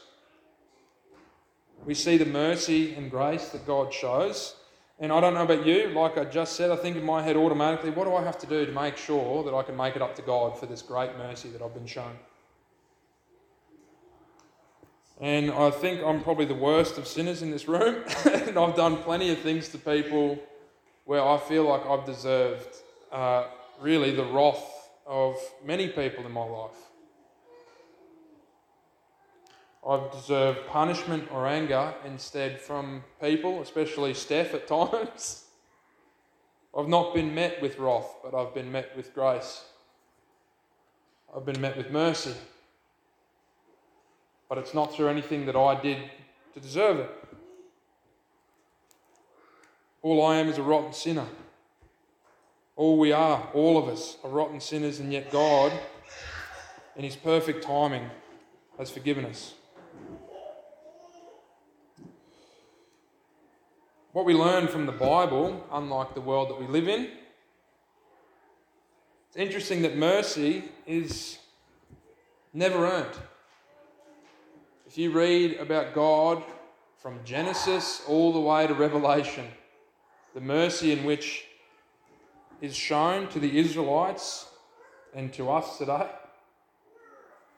We 1.85 1.93
see 1.93 2.17
the 2.17 2.25
mercy 2.25 2.93
and 2.95 3.09
grace 3.09 3.49
that 3.49 3.65
God 3.65 3.93
shows. 3.93 4.55
And 4.99 5.11
I 5.11 5.19
don't 5.19 5.35
know 5.35 5.43
about 5.43 5.65
you, 5.65 5.89
like 5.89 6.17
I 6.17 6.25
just 6.25 6.55
said, 6.55 6.71
I 6.71 6.75
think 6.75 6.97
in 6.97 7.05
my 7.05 7.21
head 7.21 7.35
automatically, 7.35 7.91
what 7.91 8.05
do 8.05 8.15
I 8.15 8.23
have 8.23 8.37
to 8.39 8.47
do 8.47 8.65
to 8.65 8.71
make 8.71 8.97
sure 8.97 9.43
that 9.43 9.53
I 9.53 9.61
can 9.61 9.75
make 9.75 9.95
it 9.95 10.01
up 10.01 10.15
to 10.15 10.21
God 10.21 10.57
for 10.57 10.65
this 10.65 10.81
great 10.81 11.15
mercy 11.17 11.49
that 11.49 11.61
I've 11.61 11.73
been 11.73 11.85
shown? 11.85 12.17
And 15.19 15.51
I 15.51 15.71
think 15.71 16.03
I'm 16.03 16.21
probably 16.21 16.45
the 16.45 16.55
worst 16.55 16.97
of 16.97 17.07
sinners 17.07 17.41
in 17.41 17.51
this 17.51 17.67
room. 17.67 18.03
and 18.25 18.57
I've 18.57 18.75
done 18.75 18.97
plenty 18.97 19.29
of 19.29 19.39
things 19.39 19.69
to 19.69 19.77
people 19.77 20.39
where 21.05 21.23
I 21.23 21.37
feel 21.37 21.63
like 21.63 21.85
I've 21.85 22.05
deserved 22.05 22.67
uh, 23.11 23.45
really 23.81 24.15
the 24.15 24.25
wrath 24.25 24.76
of 25.07 25.37
many 25.65 25.87
people 25.87 26.25
in 26.25 26.31
my 26.31 26.43
life. 26.43 26.75
I've 29.87 30.11
deserved 30.11 30.67
punishment 30.67 31.31
or 31.31 31.47
anger 31.47 31.93
instead 32.05 32.59
from 32.59 33.05
people, 33.21 33.61
especially 33.61 34.13
Steph 34.13 34.53
at 34.53 34.67
times. 34.67 35.45
I've 36.77 36.89
not 36.89 37.15
been 37.15 37.33
met 37.33 37.61
with 37.61 37.79
wrath, 37.79 38.15
but 38.21 38.35
I've 38.35 38.53
been 38.53 38.71
met 38.71 38.95
with 38.97 39.13
grace. 39.13 39.63
I've 41.35 41.45
been 41.45 41.61
met 41.61 41.77
with 41.77 41.89
mercy. 41.89 42.33
But 44.49 44.57
it's 44.57 44.73
not 44.73 44.93
through 44.93 45.07
anything 45.07 45.45
that 45.45 45.55
I 45.55 45.79
did 45.81 45.97
to 46.53 46.59
deserve 46.59 46.99
it. 46.99 47.09
All 50.01 50.25
I 50.25 50.37
am 50.37 50.49
is 50.49 50.57
a 50.57 50.63
rotten 50.63 50.93
sinner. 50.93 51.25
All 52.77 52.99
we 52.99 53.11
are, 53.11 53.49
all 53.55 53.79
of 53.79 53.87
us, 53.87 54.17
are 54.23 54.29
rotten 54.29 54.61
sinners, 54.61 54.99
and 54.99 55.11
yet 55.11 55.31
God, 55.31 55.71
in 56.95 57.03
His 57.03 57.15
perfect 57.15 57.63
timing, 57.63 58.07
has 58.77 58.91
forgiven 58.91 59.25
us. 59.25 59.55
What 64.11 64.25
we 64.25 64.35
learn 64.35 64.67
from 64.67 64.85
the 64.85 64.91
Bible, 64.91 65.65
unlike 65.71 66.13
the 66.13 66.21
world 66.21 66.51
that 66.51 66.59
we 66.59 66.67
live 66.67 66.87
in, 66.87 67.09
it's 69.27 69.37
interesting 69.37 69.81
that 69.81 69.97
mercy 69.97 70.65
is 70.85 71.39
never 72.53 72.85
earned. 72.85 73.17
If 74.85 74.99
you 74.99 75.11
read 75.11 75.57
about 75.57 75.95
God 75.95 76.43
from 76.99 77.21
Genesis 77.25 78.03
all 78.07 78.31
the 78.31 78.39
way 78.39 78.67
to 78.67 78.75
Revelation, 78.75 79.47
the 80.35 80.41
mercy 80.41 80.91
in 80.91 81.03
which 81.03 81.46
is 82.61 82.75
shown 82.75 83.27
to 83.29 83.39
the 83.39 83.59
Israelites 83.59 84.47
and 85.13 85.33
to 85.33 85.49
us 85.49 85.77
today, 85.77 86.07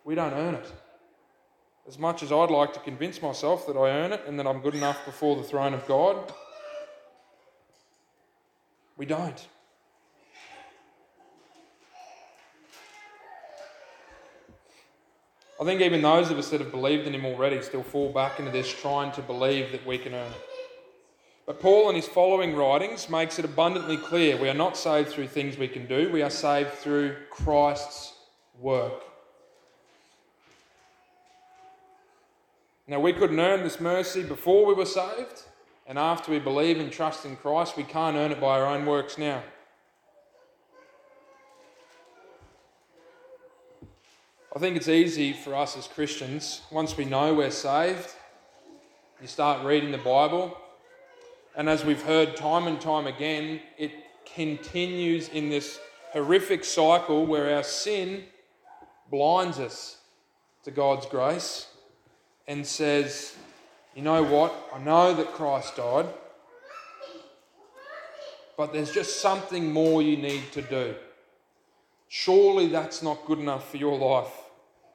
we 0.06 0.16
don't 0.16 0.34
earn 0.34 0.56
it. 0.56 0.72
As 1.88 1.98
much 1.98 2.22
as 2.22 2.32
I'd 2.32 2.52
like 2.52 2.74
to 2.74 2.80
convince 2.80 3.22
myself 3.22 3.66
that 3.68 3.78
I 3.78 3.90
earn 3.90 4.14
it 4.14 4.22
and 4.28 4.38
that 4.40 4.46
I'm 4.46 4.62
good 4.62 4.76
enough 4.76 5.04
before 5.06 5.36
the 5.36 5.44
throne 5.44 5.74
of 5.74 5.88
God, 5.88 6.32
we 8.98 9.06
don't. 9.06 9.48
I 15.60 15.66
think 15.66 15.82
even 15.82 16.02
those 16.02 16.32
of 16.32 16.38
us 16.38 16.50
that 16.52 16.62
have 16.62 16.72
believed 16.72 17.06
in 17.06 17.14
Him 17.14 17.26
already 17.26 17.62
still 17.62 17.84
fall 17.84 18.14
back 18.14 18.40
into 18.40 18.52
this 18.52 18.72
trying 18.72 19.12
to 19.14 19.22
believe 19.22 19.72
that 19.72 19.86
we 19.86 19.98
can 19.98 20.14
earn 20.14 20.32
it. 20.32 20.49
But 21.50 21.60
Paul, 21.60 21.90
in 21.90 21.96
his 21.96 22.08
following 22.08 22.56
writings, 22.56 23.10
makes 23.10 23.40
it 23.40 23.44
abundantly 23.44 23.98
clear 23.98 24.38
we 24.38 24.50
are 24.50 24.54
not 24.54 24.78
saved 24.78 25.10
through 25.10 25.30
things 25.30 25.58
we 25.58 25.68
can 25.68 25.88
do, 25.88 26.12
we 26.12 26.22
are 26.22 26.30
saved 26.30 26.74
through 26.74 27.16
Christ's 27.32 28.14
work. 28.60 29.02
Now, 32.88 33.00
we 33.00 33.14
couldn't 33.14 33.40
earn 33.40 33.64
this 33.64 33.80
mercy 33.80 34.22
before 34.22 34.68
we 34.68 34.76
were 34.76 34.86
saved, 34.86 35.42
and 35.88 35.98
after 35.98 36.32
we 36.32 36.38
believe 36.38 36.80
and 36.80 36.92
trust 36.92 37.26
in 37.26 37.36
Christ, 37.36 37.76
we 37.76 37.84
can't 37.84 38.16
earn 38.16 38.32
it 38.32 38.40
by 38.40 38.60
our 38.60 38.68
own 38.68 38.86
works 38.86 39.18
now. 39.18 39.42
I 44.56 44.60
think 44.60 44.76
it's 44.76 44.88
easy 44.88 45.34
for 45.34 45.56
us 45.56 45.76
as 45.76 45.88
Christians, 45.88 46.62
once 46.70 46.96
we 46.96 47.06
know 47.06 47.34
we're 47.34 47.50
saved, 47.50 48.14
you 49.20 49.26
start 49.26 49.66
reading 49.66 49.92
the 49.92 49.98
Bible, 49.98 50.56
and 51.60 51.68
as 51.68 51.84
we've 51.84 52.04
heard 52.04 52.38
time 52.38 52.68
and 52.68 52.80
time 52.80 53.06
again, 53.06 53.60
it 53.78 53.92
continues 54.34 55.28
in 55.28 55.50
this 55.50 55.78
horrific 56.14 56.64
cycle 56.64 57.26
where 57.26 57.54
our 57.54 57.64
sin 57.64 58.24
blinds 59.12 59.60
us 59.60 59.98
to 60.64 60.72
God's 60.72 61.06
grace 61.06 61.68
and 62.48 62.66
says, 62.66 63.36
you 63.94 64.02
know 64.02 64.24
what? 64.24 64.54
I 64.74 64.80
know 64.80 65.14
that 65.14 65.34
Christ 65.34 65.76
died, 65.76 66.06
but 68.56 68.72
there's 68.72 68.94
just 68.94 69.20
something 69.20 69.74
more 69.74 70.02
you 70.02 70.16
need 70.16 70.54
to 70.54 70.62
do. 70.62 70.96
Surely 72.08 72.68
that's 72.68 73.04
not 73.04 73.26
good 73.26 73.40
enough 73.40 73.70
for 73.70 73.76
your 73.76 73.98
life. 73.98 74.32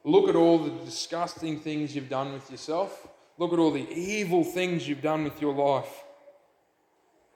Look 0.03 0.27
at 0.29 0.35
all 0.35 0.57
the 0.57 0.71
disgusting 0.83 1.59
things 1.59 1.95
you've 1.95 2.09
done 2.09 2.33
with 2.33 2.49
yourself. 2.49 3.07
Look 3.37 3.53
at 3.53 3.59
all 3.59 3.69
the 3.69 3.87
evil 3.91 4.43
things 4.43 4.87
you've 4.87 5.03
done 5.03 5.23
with 5.23 5.39
your 5.39 5.53
life. 5.53 6.04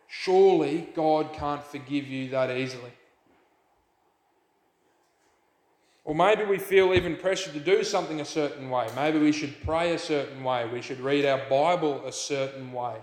Surely 0.09 0.89
God 0.95 1.33
can't 1.33 1.63
forgive 1.63 2.07
you 2.07 2.29
that 2.31 2.49
easily. 2.49 2.91
Or 6.03 6.15
maybe 6.15 6.43
we 6.43 6.57
feel 6.57 6.95
even 6.95 7.15
pressure 7.15 7.51
to 7.51 7.59
do 7.59 7.83
something 7.83 8.19
a 8.19 8.25
certain 8.25 8.71
way. 8.71 8.87
Maybe 8.95 9.19
we 9.19 9.31
should 9.31 9.63
pray 9.63 9.93
a 9.93 9.99
certain 9.99 10.43
way. 10.43 10.67
We 10.67 10.81
should 10.81 10.99
read 10.99 11.25
our 11.25 11.47
Bible 11.47 12.03
a 12.07 12.11
certain 12.11 12.73
way. 12.73 12.95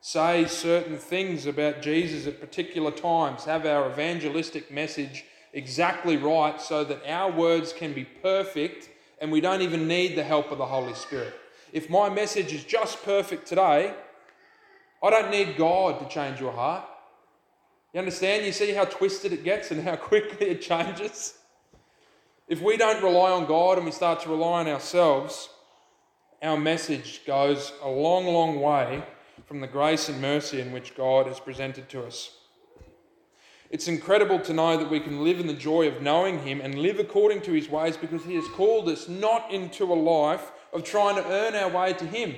Say 0.00 0.46
certain 0.46 0.98
things 0.98 1.46
about 1.46 1.80
Jesus 1.80 2.26
at 2.26 2.40
particular 2.40 2.90
times. 2.90 3.44
Have 3.44 3.64
our 3.64 3.88
evangelistic 3.88 4.72
message 4.72 5.24
exactly 5.52 6.16
right 6.16 6.60
so 6.60 6.82
that 6.82 7.08
our 7.08 7.30
words 7.30 7.72
can 7.72 7.92
be 7.92 8.04
perfect 8.04 8.90
and 9.20 9.30
we 9.30 9.40
don't 9.40 9.62
even 9.62 9.86
need 9.86 10.16
the 10.16 10.24
help 10.24 10.50
of 10.50 10.58
the 10.58 10.66
Holy 10.66 10.94
Spirit. 10.94 11.34
If 11.72 11.88
my 11.88 12.08
message 12.08 12.52
is 12.52 12.64
just 12.64 13.04
perfect 13.04 13.46
today, 13.46 13.94
I 15.02 15.10
don't 15.10 15.30
need 15.30 15.56
God 15.56 16.00
to 16.00 16.08
change 16.08 16.40
your 16.40 16.52
heart. 16.52 16.84
You 17.92 18.00
understand? 18.00 18.44
You 18.44 18.52
see 18.52 18.72
how 18.72 18.84
twisted 18.84 19.32
it 19.32 19.44
gets 19.44 19.70
and 19.70 19.82
how 19.82 19.96
quickly 20.10 20.48
it 20.48 20.62
changes? 20.62 21.34
If 22.48 22.62
we 22.62 22.76
don't 22.76 23.02
rely 23.02 23.30
on 23.30 23.46
God 23.46 23.76
and 23.76 23.84
we 23.84 23.92
start 23.92 24.20
to 24.20 24.30
rely 24.30 24.60
on 24.60 24.68
ourselves, 24.68 25.50
our 26.42 26.56
message 26.56 27.22
goes 27.26 27.72
a 27.82 27.88
long, 27.88 28.26
long 28.26 28.60
way 28.60 29.02
from 29.46 29.60
the 29.60 29.66
grace 29.66 30.08
and 30.08 30.20
mercy 30.20 30.60
in 30.60 30.72
which 30.72 30.96
God 30.96 31.26
has 31.26 31.40
presented 31.40 31.88
to 31.90 32.04
us. 32.04 32.30
It's 33.70 33.88
incredible 33.88 34.40
to 34.40 34.54
know 34.54 34.78
that 34.78 34.90
we 34.90 35.00
can 35.00 35.22
live 35.24 35.40
in 35.40 35.46
the 35.46 35.52
joy 35.52 35.88
of 35.88 36.00
knowing 36.00 36.38
Him 36.38 36.60
and 36.62 36.76
live 36.76 36.98
according 36.98 37.42
to 37.42 37.52
His 37.52 37.68
ways 37.68 37.98
because 37.98 38.24
He 38.24 38.34
has 38.34 38.48
called 38.48 38.88
us 38.88 39.08
not 39.08 39.50
into 39.52 39.84
a 39.84 39.94
life 39.94 40.52
of 40.72 40.84
trying 40.84 41.16
to 41.16 41.26
earn 41.26 41.54
our 41.54 41.68
way 41.70 41.92
to 41.92 42.06
Him, 42.06 42.36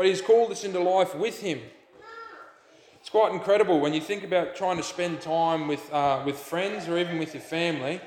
but 0.00 0.06
He's 0.06 0.22
called 0.22 0.50
us 0.50 0.64
into 0.64 0.80
life 0.80 1.14
with 1.14 1.42
Him. 1.42 1.60
It's 3.00 3.10
quite 3.10 3.34
incredible 3.34 3.80
when 3.80 3.92
you 3.92 4.00
think 4.00 4.24
about 4.24 4.56
trying 4.56 4.78
to 4.78 4.82
spend 4.82 5.20
time 5.20 5.68
with, 5.68 5.92
uh, 5.92 6.22
with 6.24 6.38
friends 6.38 6.88
or 6.88 6.96
even 6.96 7.18
with 7.18 7.34
your 7.34 7.42
family. 7.42 8.00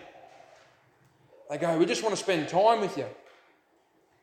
They 1.52 1.60
go, 1.60 1.78
We 1.78 1.86
just 1.86 2.02
want 2.02 2.16
to 2.16 2.20
spend 2.20 2.50
time 2.50 2.82
with 2.82 2.98
you. 2.98 3.06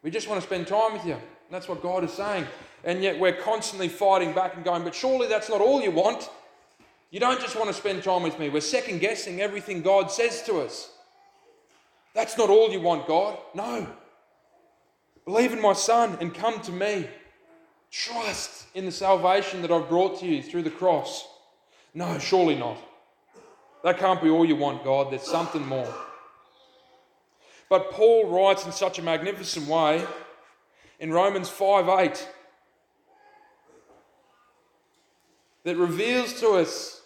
We 0.02 0.10
just 0.10 0.26
want 0.26 0.40
to 0.40 0.46
spend 0.48 0.66
time 0.66 0.94
with 0.94 1.06
you. 1.06 1.12
And 1.12 1.22
that's 1.48 1.68
what 1.68 1.80
God 1.80 2.02
is 2.02 2.12
saying. 2.12 2.44
And 2.82 3.04
yet 3.04 3.20
we're 3.20 3.40
constantly 3.40 3.88
fighting 3.88 4.32
back 4.32 4.56
and 4.56 4.64
going, 4.64 4.82
But 4.82 4.96
surely 4.96 5.28
that's 5.28 5.48
not 5.48 5.60
all 5.60 5.80
you 5.80 5.92
want. 5.92 6.28
You 7.12 7.20
don't 7.20 7.40
just 7.40 7.54
want 7.54 7.68
to 7.68 7.72
spend 7.72 8.02
time 8.02 8.24
with 8.24 8.36
me. 8.40 8.48
We're 8.48 8.62
second 8.62 8.98
guessing 8.98 9.40
everything 9.40 9.80
God 9.82 10.10
says 10.10 10.42
to 10.42 10.58
us. 10.58 10.90
That's 12.16 12.36
not 12.36 12.50
all 12.50 12.72
you 12.72 12.80
want, 12.80 13.06
God. 13.06 13.38
No. 13.54 13.86
Believe 15.24 15.52
in 15.52 15.62
my 15.62 15.74
Son 15.74 16.18
and 16.20 16.34
come 16.34 16.60
to 16.62 16.72
me. 16.72 17.06
Trust 17.90 18.66
in 18.74 18.84
the 18.84 18.92
salvation 18.92 19.62
that 19.62 19.72
I've 19.72 19.88
brought 19.88 20.20
to 20.20 20.26
you 20.26 20.42
through 20.42 20.62
the 20.62 20.70
cross. 20.70 21.26
No, 21.92 22.18
surely 22.18 22.54
not. 22.54 22.78
That 23.82 23.98
can't 23.98 24.22
be 24.22 24.30
all 24.30 24.44
you 24.44 24.56
want, 24.56 24.84
God. 24.84 25.10
There's 25.10 25.22
something 25.22 25.66
more. 25.66 25.92
But 27.68 27.90
Paul 27.92 28.28
writes 28.28 28.66
in 28.66 28.72
such 28.72 28.98
a 28.98 29.02
magnificent 29.02 29.66
way 29.66 30.04
in 30.98 31.12
Romans 31.12 31.48
5 31.48 31.88
8 31.88 32.28
that 35.64 35.76
reveals 35.76 36.38
to 36.40 36.50
us 36.50 37.02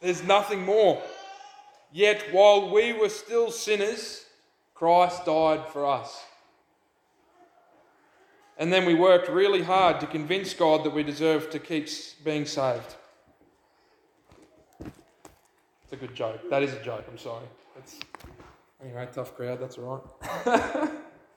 there's 0.00 0.22
nothing 0.22 0.64
more. 0.64 1.02
Yet 1.92 2.22
while 2.32 2.70
we 2.70 2.92
were 2.92 3.08
still 3.08 3.50
sinners, 3.50 4.26
Christ 4.74 5.24
died 5.24 5.66
for 5.68 5.86
us. 5.86 6.22
And 8.58 8.72
then 8.72 8.86
we 8.86 8.94
worked 8.94 9.28
really 9.28 9.62
hard 9.62 10.00
to 10.00 10.06
convince 10.06 10.54
God 10.54 10.84
that 10.84 10.90
we 10.90 11.02
deserve 11.02 11.50
to 11.50 11.58
keep 11.58 11.88
being 12.24 12.46
saved. 12.46 12.94
It's 14.80 15.92
a 15.92 15.96
good 15.96 16.14
joke. 16.14 16.48
That 16.50 16.62
is 16.62 16.72
a 16.72 16.82
joke, 16.82 17.04
I'm 17.10 17.18
sorry. 17.18 17.44
It's, 17.78 18.00
anyway, 18.82 19.06
tough 19.12 19.36
crowd, 19.36 19.60
that's 19.60 19.76
all 19.78 20.02
right. 20.24 20.90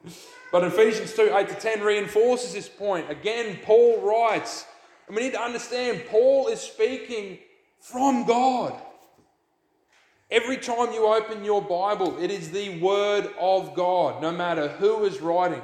but 0.52 0.64
Ephesians 0.64 1.14
2 1.14 1.32
8 1.36 1.50
to 1.50 1.56
10 1.56 1.82
reinforces 1.82 2.54
this 2.54 2.70
point. 2.70 3.12
Again, 3.12 3.60
Paul 3.64 4.02
writes, 4.02 4.66
and 5.08 5.16
we 5.16 5.24
need 5.24 5.34
to 5.34 5.42
understand 5.42 6.04
Paul 6.10 6.48
is 6.48 6.62
speaking 6.62 7.40
from 7.80 8.26
God. 8.26 8.80
Every 10.32 10.58
time 10.58 10.94
you 10.94 11.08
open 11.08 11.44
your 11.44 11.62
Bible, 11.62 12.18
it 12.22 12.32
is 12.32 12.52
the 12.52 12.80
Word 12.80 13.30
of 13.40 13.76
God, 13.76 14.22
no 14.22 14.32
matter 14.32 14.68
who 14.68 15.04
is 15.04 15.20
writing. 15.20 15.62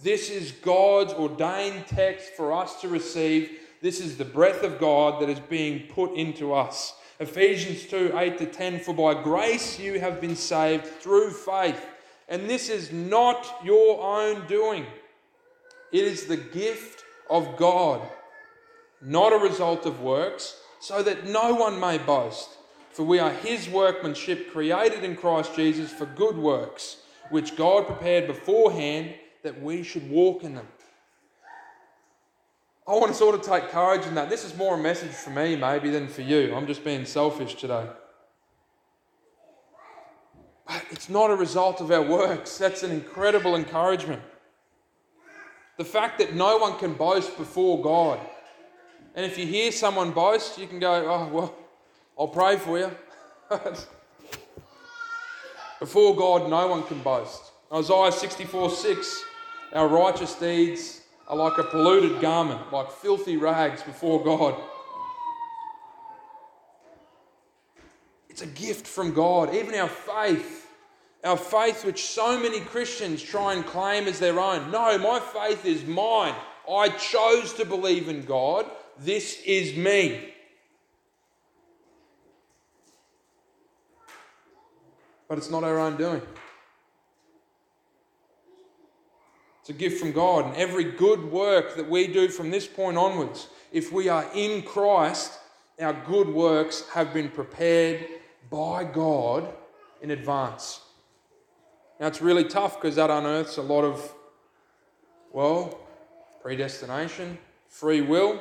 This 0.00 0.30
is 0.30 0.52
God's 0.52 1.12
ordained 1.12 1.88
text 1.88 2.30
for 2.36 2.52
us 2.52 2.80
to 2.82 2.88
receive. 2.88 3.58
This 3.82 4.00
is 4.00 4.16
the 4.16 4.24
breath 4.24 4.62
of 4.62 4.78
God 4.78 5.20
that 5.20 5.28
is 5.28 5.40
being 5.40 5.88
put 5.88 6.14
into 6.14 6.54
us. 6.54 6.94
Ephesians 7.18 7.84
2 7.86 8.12
8 8.16 8.38
to 8.38 8.46
10 8.46 8.80
For 8.80 8.94
by 8.94 9.20
grace 9.20 9.80
you 9.80 9.98
have 9.98 10.20
been 10.20 10.36
saved 10.36 10.86
through 10.86 11.30
faith. 11.30 11.84
And 12.28 12.48
this 12.48 12.68
is 12.68 12.92
not 12.92 13.60
your 13.64 14.00
own 14.00 14.46
doing, 14.46 14.86
it 15.90 16.04
is 16.04 16.26
the 16.26 16.36
gift 16.36 17.04
of 17.28 17.56
God, 17.56 18.00
not 19.02 19.32
a 19.32 19.38
result 19.38 19.84
of 19.84 20.00
works, 20.00 20.60
so 20.80 21.02
that 21.02 21.26
no 21.26 21.54
one 21.54 21.80
may 21.80 21.98
boast. 21.98 22.50
For 22.92 23.02
we 23.04 23.18
are 23.18 23.32
his 23.32 23.68
workmanship, 23.68 24.52
created 24.52 25.02
in 25.02 25.16
Christ 25.16 25.56
Jesus 25.56 25.92
for 25.92 26.06
good 26.06 26.36
works, 26.36 26.98
which 27.30 27.56
God 27.56 27.86
prepared 27.86 28.26
beforehand 28.26 29.14
that 29.42 29.60
we 29.62 29.82
should 29.82 30.08
walk 30.10 30.44
in 30.44 30.54
them. 30.54 30.68
I 32.86 32.92
want 32.92 33.08
to 33.08 33.14
sort 33.14 33.34
of 33.34 33.42
take 33.42 33.68
courage 33.68 34.06
in 34.06 34.14
that. 34.14 34.30
This 34.30 34.44
is 34.44 34.56
more 34.56 34.74
a 34.74 34.82
message 34.82 35.10
for 35.10 35.30
me, 35.30 35.56
maybe, 35.56 35.90
than 35.90 36.08
for 36.08 36.22
you. 36.22 36.54
I'm 36.54 36.66
just 36.66 36.84
being 36.84 37.04
selfish 37.04 37.54
today. 37.56 37.86
But 40.66 40.84
it's 40.90 41.08
not 41.08 41.30
a 41.30 41.36
result 41.36 41.80
of 41.80 41.90
our 41.90 42.02
works. 42.02 42.56
That's 42.56 42.82
an 42.82 42.90
incredible 42.90 43.56
encouragement. 43.56 44.22
The 45.76 45.84
fact 45.84 46.18
that 46.18 46.34
no 46.34 46.56
one 46.56 46.78
can 46.78 46.94
boast 46.94 47.36
before 47.36 47.82
God. 47.82 48.20
And 49.14 49.26
if 49.26 49.36
you 49.38 49.46
hear 49.46 49.70
someone 49.70 50.12
boast, 50.12 50.58
you 50.58 50.66
can 50.66 50.78
go, 50.78 50.92
oh, 50.92 51.28
well, 51.28 51.54
I'll 52.18 52.28
pray 52.28 52.56
for 52.56 52.78
you. 52.78 52.90
Before 55.78 56.16
God, 56.16 56.50
no 56.50 56.66
one 56.66 56.82
can 56.82 57.00
boast. 57.00 57.52
Isaiah 57.72 58.12
64 58.12 58.70
6 58.70 59.24
Our 59.74 59.88
righteous 59.88 60.34
deeds 60.34 61.02
are 61.26 61.36
like 61.36 61.58
a 61.58 61.64
polluted 61.64 62.20
garment, 62.20 62.72
like 62.72 62.90
filthy 62.90 63.36
rags 63.36 63.82
before 63.82 64.24
God. 64.24 64.54
It's 68.28 68.42
a 68.42 68.46
gift 68.46 68.86
from 68.86 69.12
God. 69.12 69.54
Even 69.54 69.74
our 69.74 69.88
faith, 69.88 70.70
our 71.24 71.36
faith, 71.36 71.84
which 71.84 72.04
so 72.04 72.40
many 72.40 72.60
Christians 72.60 73.22
try 73.22 73.54
and 73.54 73.66
claim 73.66 74.06
as 74.06 74.18
their 74.18 74.38
own. 74.38 74.70
No, 74.70 74.96
my 74.98 75.20
faith 75.20 75.66
is 75.66 75.84
mine. 75.84 76.34
I 76.70 76.88
chose 76.90 77.52
to 77.54 77.64
believe 77.64 78.08
in 78.08 78.24
God. 78.24 78.66
This 78.98 79.42
is 79.44 79.76
me. 79.76 80.34
but 85.28 85.36
it's 85.36 85.50
not 85.50 85.62
our 85.62 85.78
own 85.78 85.96
doing. 85.96 86.22
It's 89.68 89.76
a 89.76 89.78
gift 89.78 90.00
from 90.00 90.12
God. 90.12 90.46
And 90.46 90.56
every 90.56 90.84
good 90.84 91.30
work 91.30 91.76
that 91.76 91.90
we 91.90 92.06
do 92.06 92.28
from 92.28 92.50
this 92.50 92.66
point 92.66 92.96
onwards, 92.96 93.48
if 93.70 93.92
we 93.92 94.08
are 94.08 94.26
in 94.34 94.62
Christ, 94.62 95.38
our 95.78 95.92
good 95.92 96.26
works 96.26 96.88
have 96.94 97.12
been 97.12 97.28
prepared 97.28 98.06
by 98.48 98.84
God 98.84 99.46
in 100.00 100.12
advance. 100.12 100.80
Now, 102.00 102.06
it's 102.06 102.22
really 102.22 102.44
tough 102.44 102.80
because 102.80 102.96
that 102.96 103.10
unearths 103.10 103.58
a 103.58 103.62
lot 103.62 103.84
of, 103.84 104.10
well, 105.32 105.78
predestination, 106.40 107.36
free 107.68 108.00
will, 108.00 108.40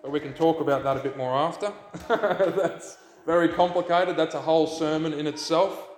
but 0.00 0.12
we 0.12 0.20
can 0.20 0.32
talk 0.32 0.60
about 0.60 0.84
that 0.84 0.96
a 0.96 1.00
bit 1.00 1.16
more 1.16 1.36
after. 1.36 1.72
That's 2.08 2.98
very 3.26 3.48
complicated. 3.48 4.16
That's 4.16 4.36
a 4.36 4.42
whole 4.42 4.68
sermon 4.68 5.12
in 5.12 5.26
itself. 5.26 5.88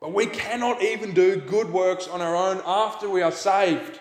But 0.00 0.14
we 0.14 0.26
cannot 0.26 0.82
even 0.82 1.12
do 1.12 1.36
good 1.36 1.70
works 1.70 2.08
on 2.08 2.22
our 2.22 2.34
own 2.34 2.62
after 2.64 3.08
we 3.08 3.20
are 3.20 3.32
saved. 3.32 4.00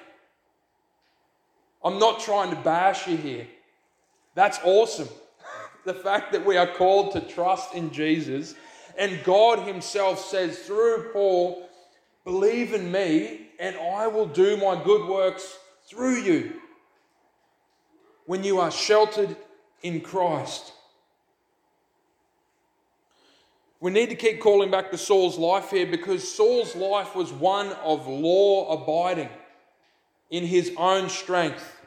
I'm 1.84 2.00
not 2.00 2.22
trying 2.22 2.50
to 2.52 2.62
bash 2.62 3.08
you 3.08 3.18
here. 3.18 3.48
That's 4.34 4.60
awesome. 4.64 5.10
the 5.86 5.94
fact 5.94 6.32
that 6.32 6.46
we 6.46 6.56
are 6.58 6.68
called 6.68 7.12
to 7.14 7.22
trust 7.22 7.74
in 7.74 7.92
Jesus, 7.92 8.56
and 8.98 9.24
God 9.24 9.60
Himself 9.60 10.20
says 10.20 10.60
through 10.60 11.10
Paul, 11.12 11.70
Believe 12.24 12.74
in 12.74 12.92
me, 12.92 13.48
and 13.60 13.76
I 13.76 14.08
will 14.08 14.26
do 14.26 14.56
my 14.58 14.82
good 14.84 15.08
works 15.10 15.58
through 15.86 16.22
you. 16.22 16.54
When 18.26 18.44
you 18.44 18.60
are 18.60 18.72
sheltered 18.72 19.36
in 19.82 20.02
Christ. 20.02 20.74
We 23.82 23.92
need 23.92 24.10
to 24.10 24.16
keep 24.16 24.42
calling 24.42 24.70
back 24.70 24.92
to 24.92 24.98
Saul's 24.98 25.38
life 25.38 25.72
here 25.72 25.88
because 25.88 26.30
Saul's 26.30 26.76
life 26.76 27.16
was 27.16 27.32
one 27.32 27.72
of 27.84 28.08
law 28.08 28.82
abiding 28.82 29.30
in 30.30 30.46
his 30.46 30.72
own 30.78 31.10
strength. 31.10 31.78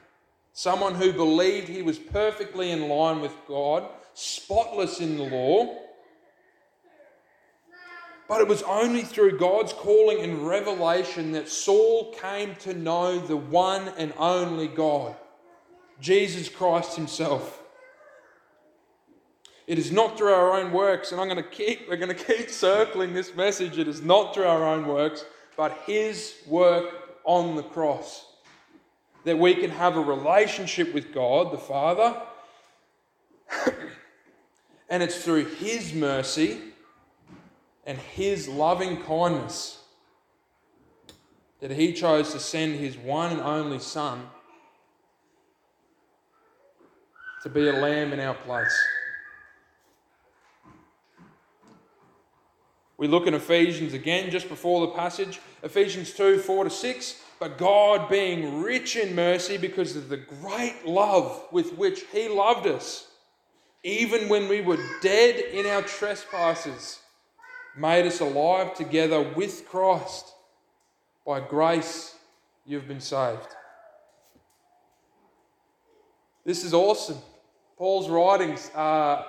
Someone 0.55 0.95
who 0.95 1.13
believed 1.13 1.69
he 1.69 1.83
was 1.83 1.99
perfectly 1.99 2.71
in 2.71 2.89
line 2.89 3.21
with 3.21 3.35
God, 3.47 3.89
spotless 4.15 5.01
in 5.01 5.19
the 5.19 5.25
law. 5.25 5.79
But 8.27 8.41
it 8.41 8.49
was 8.49 8.63
only 8.63 9.03
through 9.03 9.39
God's 9.39 9.75
calling 9.75 10.21
and 10.21 10.47
revelation 10.47 11.33
that 11.33 11.49
Saul 11.51 12.15
came 12.15 12.55
to 12.61 12.73
know 12.73 13.19
the 13.19 13.37
one 13.37 13.93
and 13.99 14.15
only 14.17 14.69
God, 14.69 15.15
Jesus 16.01 16.49
Christ 16.49 16.97
Himself. 16.97 17.62
It 19.73 19.79
is 19.79 19.91
not 19.91 20.19
through 20.19 20.35
our 20.35 20.61
own 20.61 20.71
works, 20.71 21.13
and 21.13 21.19
I'm 21.21 21.29
going 21.29 21.43
to 21.43 21.49
keep, 21.49 21.89
we're 21.89 21.97
going 21.97 22.15
to 22.15 22.25
keep 22.37 22.51
circling 22.51 23.15
this 23.15 23.35
message. 23.35 23.79
It 23.79 23.89
is 23.89 24.03
not 24.03 24.35
through 24.35 24.45
our 24.45 24.69
own 24.69 24.87
works, 24.87 25.25
but 25.57 25.73
His 25.87 26.35
work 26.47 26.93
on 27.25 27.57
the 27.57 27.63
cross. 27.63 28.27
That 29.25 29.39
we 29.39 29.55
can 29.55 29.71
have 29.71 29.97
a 29.97 30.01
relationship 30.03 30.93
with 30.93 31.15
God, 31.15 31.55
the 31.55 31.57
Father, 31.57 32.21
and 34.91 35.03
it's 35.03 35.25
through 35.25 35.47
His 35.47 35.95
mercy 35.95 36.61
and 37.87 37.97
His 37.97 38.49
loving 38.49 39.01
kindness 39.05 39.85
that 41.61 41.71
He 41.71 41.95
chose 41.95 42.31
to 42.33 42.41
send 42.41 42.75
His 42.75 42.99
one 42.99 43.33
and 43.33 43.41
only 43.41 43.79
Son 43.79 44.29
to 47.43 47.49
be 47.49 47.69
a 47.69 47.73
lamb 47.73 48.13
in 48.13 48.21
our 48.21 48.35
place. 48.35 48.79
We 53.03 53.09
look 53.09 53.27
in 53.27 53.35
Ephesians 53.35 53.95
again 53.95 54.31
just 54.31 54.49
before 54.49 54.87
the 54.87 54.93
passage, 54.93 55.41
Ephesians 55.65 56.13
2 56.13 56.39
4 56.39 56.63
to 56.63 56.71
6. 56.71 57.21
But 57.41 57.59
God, 57.59 58.09
being 58.09 58.63
rich 58.63 58.95
in 58.95 59.17
mercy 59.17 59.57
because 59.57 59.97
of 59.97 60.09
the 60.09 60.19
great 60.19 60.87
love 60.87 61.49
with 61.51 61.77
which 61.77 62.05
He 62.13 62.29
loved 62.29 62.69
us, 62.69 63.09
even 63.83 64.29
when 64.29 64.49
we 64.49 64.61
were 64.61 64.79
dead 65.01 65.41
in 65.41 65.67
our 65.67 65.83
trespasses, 65.83 67.01
made 67.77 68.07
us 68.07 68.21
alive 68.21 68.73
together 68.73 69.21
with 69.21 69.67
Christ. 69.69 70.33
By 71.27 71.41
grace, 71.41 72.15
you've 72.65 72.87
been 72.87 73.01
saved. 73.01 73.49
This 76.45 76.63
is 76.63 76.73
awesome. 76.73 77.19
Paul's 77.77 78.09
writings 78.09 78.71
are 78.77 79.27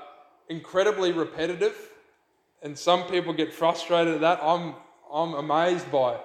incredibly 0.47 1.11
repetitive, 1.11 1.89
and 2.63 2.77
some 2.77 3.03
people 3.03 3.33
get 3.33 3.53
frustrated 3.53 4.15
at 4.15 4.21
that. 4.21 4.39
I'm, 4.41 4.73
I'm 5.11 5.33
amazed 5.33 5.91
by 5.91 6.15
it. 6.15 6.21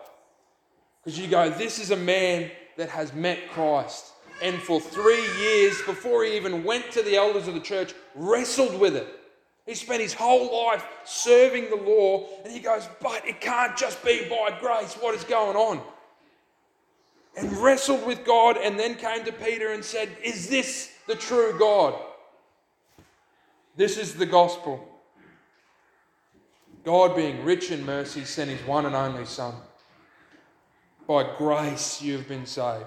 Because 1.04 1.18
you 1.18 1.28
go, 1.28 1.50
this 1.50 1.78
is 1.78 1.90
a 1.90 1.96
man 1.96 2.50
that 2.76 2.88
has 2.88 3.12
met 3.12 3.50
Christ, 3.50 4.12
and 4.40 4.56
for 4.62 4.80
three 4.80 5.26
years, 5.40 5.82
before 5.82 6.24
he 6.24 6.36
even 6.36 6.62
went 6.62 6.92
to 6.92 7.02
the 7.02 7.16
elders 7.16 7.48
of 7.48 7.54
the 7.54 7.60
church, 7.60 7.92
wrestled 8.14 8.78
with 8.78 8.94
it. 8.94 9.08
He 9.66 9.74
spent 9.74 10.00
his 10.00 10.14
whole 10.14 10.66
life 10.66 10.86
serving 11.04 11.70
the 11.70 11.76
law, 11.76 12.26
and 12.44 12.52
he 12.52 12.60
goes, 12.60 12.88
But 13.02 13.26
it 13.26 13.40
can't 13.40 13.76
just 13.76 14.02
be 14.04 14.26
by 14.28 14.56
grace. 14.60 14.94
What 14.94 15.14
is 15.14 15.24
going 15.24 15.56
on? 15.56 15.82
And 17.36 17.52
wrestled 17.58 18.06
with 18.06 18.24
God, 18.24 18.56
and 18.56 18.78
then 18.78 18.94
came 18.94 19.24
to 19.24 19.32
Peter 19.32 19.72
and 19.72 19.84
said, 19.84 20.08
Is 20.24 20.48
this 20.48 20.92
the 21.06 21.16
true 21.16 21.58
God? 21.58 22.00
This 23.76 23.98
is 23.98 24.14
the 24.14 24.26
gospel. 24.26 24.87
God, 26.88 27.14
being 27.14 27.44
rich 27.44 27.70
in 27.70 27.84
mercy, 27.84 28.24
sent 28.24 28.48
his 28.48 28.66
one 28.66 28.86
and 28.86 28.96
only 28.96 29.26
Son. 29.26 29.52
By 31.06 31.36
grace 31.36 32.00
you've 32.00 32.26
been 32.26 32.46
saved. 32.46 32.86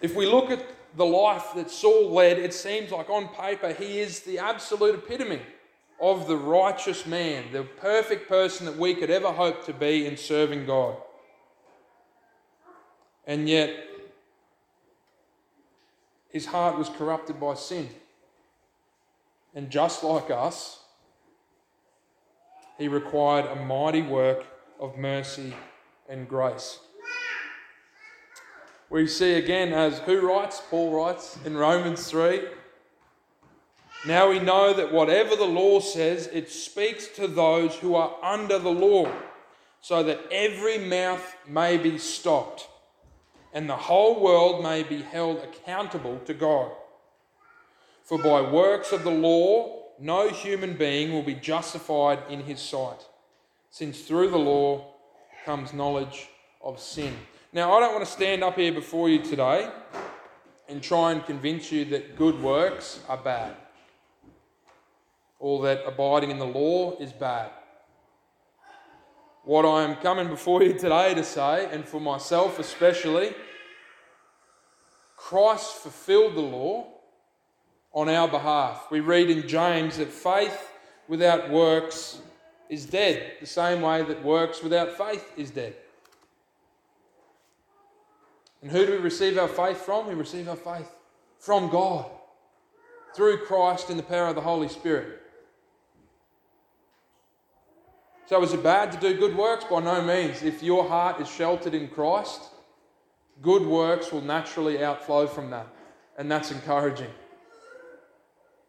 If 0.00 0.14
we 0.14 0.26
look 0.26 0.52
at 0.52 0.64
the 0.96 1.04
life 1.04 1.54
that 1.56 1.72
Saul 1.72 2.12
led, 2.12 2.38
it 2.38 2.54
seems 2.54 2.92
like 2.92 3.10
on 3.10 3.26
paper 3.34 3.72
he 3.72 3.98
is 3.98 4.20
the 4.20 4.38
absolute 4.38 4.94
epitome 4.94 5.42
of 6.00 6.28
the 6.28 6.36
righteous 6.36 7.04
man, 7.04 7.46
the 7.50 7.64
perfect 7.64 8.28
person 8.28 8.64
that 8.66 8.76
we 8.76 8.94
could 8.94 9.10
ever 9.10 9.32
hope 9.32 9.66
to 9.66 9.72
be 9.72 10.06
in 10.06 10.16
serving 10.16 10.66
God. 10.66 10.96
And 13.26 13.48
yet, 13.48 13.74
his 16.28 16.46
heart 16.46 16.78
was 16.78 16.88
corrupted 16.90 17.40
by 17.40 17.54
sin. 17.54 17.88
And 19.54 19.70
just 19.70 20.04
like 20.04 20.30
us, 20.30 20.80
he 22.76 22.88
required 22.88 23.46
a 23.46 23.56
mighty 23.56 24.02
work 24.02 24.46
of 24.78 24.96
mercy 24.96 25.54
and 26.08 26.28
grace 26.28 26.78
we 28.90 29.06
see 29.06 29.34
again 29.34 29.72
as 29.72 29.98
who 30.00 30.26
writes? 30.26 30.62
Paul 30.70 30.92
writes 30.92 31.38
in 31.44 31.56
Romans 31.56 32.08
3. 32.10 32.42
Now 34.06 34.30
we 34.30 34.38
know 34.38 34.72
that 34.72 34.92
whatever 34.92 35.36
the 35.36 35.44
law 35.44 35.80
says, 35.80 36.28
it 36.32 36.50
speaks 36.50 37.08
to 37.08 37.26
those 37.26 37.74
who 37.74 37.94
are 37.94 38.14
under 38.22 38.58
the 38.58 38.70
law, 38.70 39.10
so 39.80 40.02
that 40.04 40.20
every 40.30 40.78
mouth 40.78 41.36
may 41.46 41.76
be 41.76 41.98
stopped, 41.98 42.68
and 43.52 43.68
the 43.68 43.76
whole 43.76 44.22
world 44.22 44.62
may 44.62 44.82
be 44.82 45.02
held 45.02 45.38
accountable 45.38 46.18
to 46.20 46.32
God. 46.32 46.70
For 48.08 48.16
by 48.16 48.40
works 48.40 48.92
of 48.92 49.04
the 49.04 49.10
law, 49.10 49.82
no 49.98 50.30
human 50.30 50.78
being 50.78 51.12
will 51.12 51.22
be 51.22 51.34
justified 51.34 52.20
in 52.30 52.40
his 52.40 52.58
sight, 52.58 53.06
since 53.68 54.00
through 54.00 54.30
the 54.30 54.38
law 54.38 54.94
comes 55.44 55.74
knowledge 55.74 56.26
of 56.62 56.80
sin. 56.80 57.14
Now, 57.52 57.74
I 57.74 57.80
don't 57.80 57.92
want 57.92 58.06
to 58.06 58.10
stand 58.10 58.42
up 58.42 58.56
here 58.56 58.72
before 58.72 59.10
you 59.10 59.22
today 59.22 59.70
and 60.70 60.82
try 60.82 61.12
and 61.12 61.22
convince 61.26 61.70
you 61.70 61.84
that 61.84 62.16
good 62.16 62.42
works 62.42 63.00
are 63.10 63.18
bad 63.18 63.54
or 65.38 65.62
that 65.64 65.86
abiding 65.86 66.30
in 66.30 66.38
the 66.38 66.46
law 66.46 66.96
is 66.98 67.12
bad. 67.12 67.50
What 69.44 69.66
I 69.66 69.82
am 69.82 69.96
coming 69.96 70.28
before 70.28 70.62
you 70.62 70.72
today 70.72 71.12
to 71.12 71.22
say, 71.22 71.68
and 71.70 71.86
for 71.86 72.00
myself 72.00 72.58
especially, 72.58 73.34
Christ 75.14 75.74
fulfilled 75.74 76.36
the 76.36 76.40
law 76.40 76.94
on 77.92 78.08
our 78.08 78.28
behalf. 78.28 78.86
We 78.90 79.00
read 79.00 79.30
in 79.30 79.48
James 79.48 79.96
that 79.98 80.08
faith 80.08 80.70
without 81.08 81.50
works 81.50 82.20
is 82.68 82.84
dead, 82.84 83.32
the 83.40 83.46
same 83.46 83.80
way 83.80 84.02
that 84.02 84.22
works 84.22 84.62
without 84.62 84.96
faith 84.96 85.32
is 85.36 85.50
dead. 85.50 85.74
And 88.60 88.70
who 88.70 88.84
do 88.84 88.92
we 88.92 88.98
receive 88.98 89.38
our 89.38 89.48
faith 89.48 89.78
from? 89.78 90.08
We 90.08 90.14
receive 90.14 90.48
our 90.48 90.56
faith 90.56 90.90
from 91.38 91.70
God 91.70 92.06
through 93.14 93.44
Christ 93.46 93.90
in 93.90 93.96
the 93.96 94.02
power 94.02 94.28
of 94.28 94.34
the 94.34 94.40
Holy 94.40 94.68
Spirit. 94.68 95.22
So, 98.26 98.42
is 98.42 98.52
it 98.52 98.62
bad 98.62 98.92
to 98.92 98.98
do 98.98 99.18
good 99.18 99.34
works? 99.34 99.64
By 99.64 99.80
no 99.80 100.02
means. 100.02 100.42
If 100.42 100.62
your 100.62 100.86
heart 100.86 101.18
is 101.20 101.28
sheltered 101.30 101.72
in 101.72 101.88
Christ, 101.88 102.42
good 103.40 103.62
works 103.62 104.12
will 104.12 104.20
naturally 104.20 104.84
outflow 104.84 105.26
from 105.26 105.48
that. 105.50 105.66
And 106.18 106.30
that's 106.30 106.50
encouraging. 106.50 107.10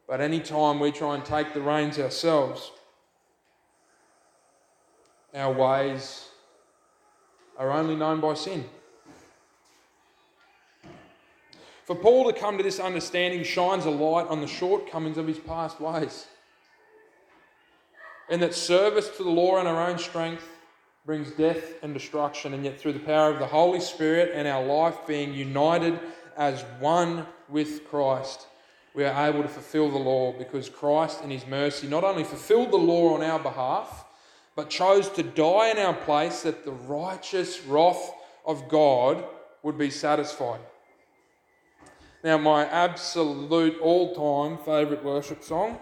But 0.09 0.21
any 0.21 0.39
time 0.39 0.79
we 0.79 0.91
try 0.91 1.13
and 1.13 1.23
take 1.23 1.53
the 1.53 1.61
reins 1.61 1.99
ourselves, 1.99 2.71
our 5.35 5.53
ways 5.53 6.27
are 7.59 7.71
only 7.71 7.95
known 7.95 8.19
by 8.19 8.33
sin. 8.33 8.65
For 11.85 11.95
Paul 11.95 12.31
to 12.31 12.39
come 12.39 12.57
to 12.57 12.63
this 12.63 12.79
understanding 12.79 13.43
shines 13.43 13.85
a 13.85 13.91
light 13.91 14.25
on 14.27 14.41
the 14.41 14.47
shortcomings 14.47 15.19
of 15.19 15.27
his 15.27 15.37
past 15.37 15.79
ways. 15.79 16.25
And 18.31 18.41
that 18.41 18.55
service 18.55 19.09
to 19.17 19.23
the 19.23 19.29
law 19.29 19.61
in 19.61 19.67
our 19.67 19.89
own 19.89 19.99
strength 19.99 20.47
brings 21.05 21.29
death 21.31 21.83
and 21.83 21.93
destruction, 21.93 22.55
and 22.55 22.65
yet 22.65 22.79
through 22.79 22.93
the 22.93 22.99
power 22.99 23.31
of 23.31 23.37
the 23.37 23.45
Holy 23.45 23.79
Spirit 23.79 24.31
and 24.33 24.47
our 24.47 24.63
life 24.63 25.05
being 25.05 25.35
united 25.35 25.99
as 26.35 26.63
one 26.79 27.27
with 27.47 27.87
Christ, 27.89 28.47
we 28.99 29.05
are 29.05 29.29
able 29.29 29.41
to 29.41 29.47
fulfill 29.47 29.89
the 29.89 29.97
law 29.97 30.33
because 30.33 30.67
Christ, 30.67 31.23
in 31.23 31.29
his 31.29 31.47
mercy, 31.47 31.87
not 31.87 32.03
only 32.03 32.25
fulfilled 32.25 32.71
the 32.71 32.75
law 32.75 33.15
on 33.15 33.23
our 33.23 33.39
behalf, 33.39 34.03
but 34.57 34.69
chose 34.69 35.07
to 35.11 35.23
die 35.23 35.69
in 35.69 35.77
our 35.77 35.93
place 35.93 36.41
that 36.41 36.65
the 36.65 36.73
righteous 36.73 37.63
wrath 37.63 38.11
of 38.45 38.67
God 38.67 39.23
would 39.63 39.77
be 39.77 39.89
satisfied. 39.89 40.59
Now, 42.25 42.39
my 42.39 42.65
absolute 42.65 43.79
all 43.79 44.13
time 44.13 44.57
favourite 44.65 45.01
worship 45.01 45.45
song, 45.45 45.79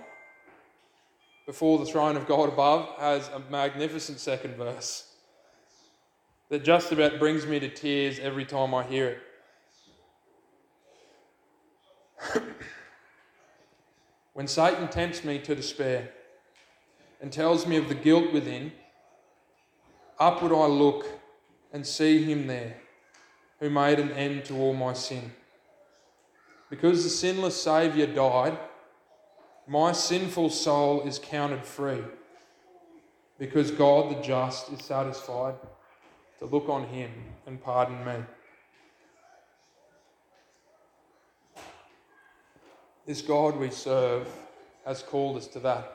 Before 1.47 1.80
the 1.80 1.86
Throne 1.86 2.17
of 2.17 2.27
God 2.27 2.49
Above, 2.49 2.88
has 2.99 3.30
a 3.30 3.41
magnificent 3.49 4.19
second 4.19 4.58
verse 4.58 5.12
that 6.49 6.63
just 6.63 6.91
about 6.91 7.17
brings 7.17 7.47
me 7.47 7.60
to 7.62 7.67
tears 7.67 8.19
every 8.19 8.45
time 8.45 8.75
I 8.75 8.84
hear 8.84 9.17
it. 12.36 12.43
When 14.38 14.45
Satan 14.45 14.88
tempts 14.88 15.23
me 15.23 15.39
to 15.39 15.56
despair 15.56 16.12
and 17.19 17.34
tells 17.34 17.65
me 17.65 17.76
of 17.76 17.89
the 17.89 17.95
guilt 17.95 18.32
within, 18.32 18.71
upward 20.19 20.52
I 20.52 20.67
look 20.67 21.08
and 21.73 21.84
see 21.84 22.21
him 22.21 22.45
there 22.45 22.78
who 23.60 23.71
made 23.71 23.97
an 23.97 24.12
end 24.12 24.45
to 24.45 24.54
all 24.58 24.76
my 24.76 24.93
sin. 24.93 25.32
Because 26.69 27.04
the 27.04 27.10
sinless 27.10 27.60
Saviour 27.60 28.06
died, 28.06 28.60
my 29.65 29.91
sinful 29.91 30.52
soul 30.52 31.02
is 31.02 31.17
counted 31.17 31.65
free. 31.65 32.04
Because 33.39 33.71
God 33.71 34.12
the 34.12 34.21
just 34.21 34.71
is 34.71 34.86
satisfied 34.86 35.56
to 36.38 36.45
look 36.45 36.69
on 36.69 36.84
him 36.89 37.10
and 37.47 37.60
pardon 37.60 38.06
me. 38.06 38.23
This 43.07 43.21
God 43.21 43.55
we 43.55 43.69
serve 43.69 44.27
has 44.85 45.01
called 45.01 45.37
us 45.37 45.47
to 45.47 45.59
that. 45.61 45.93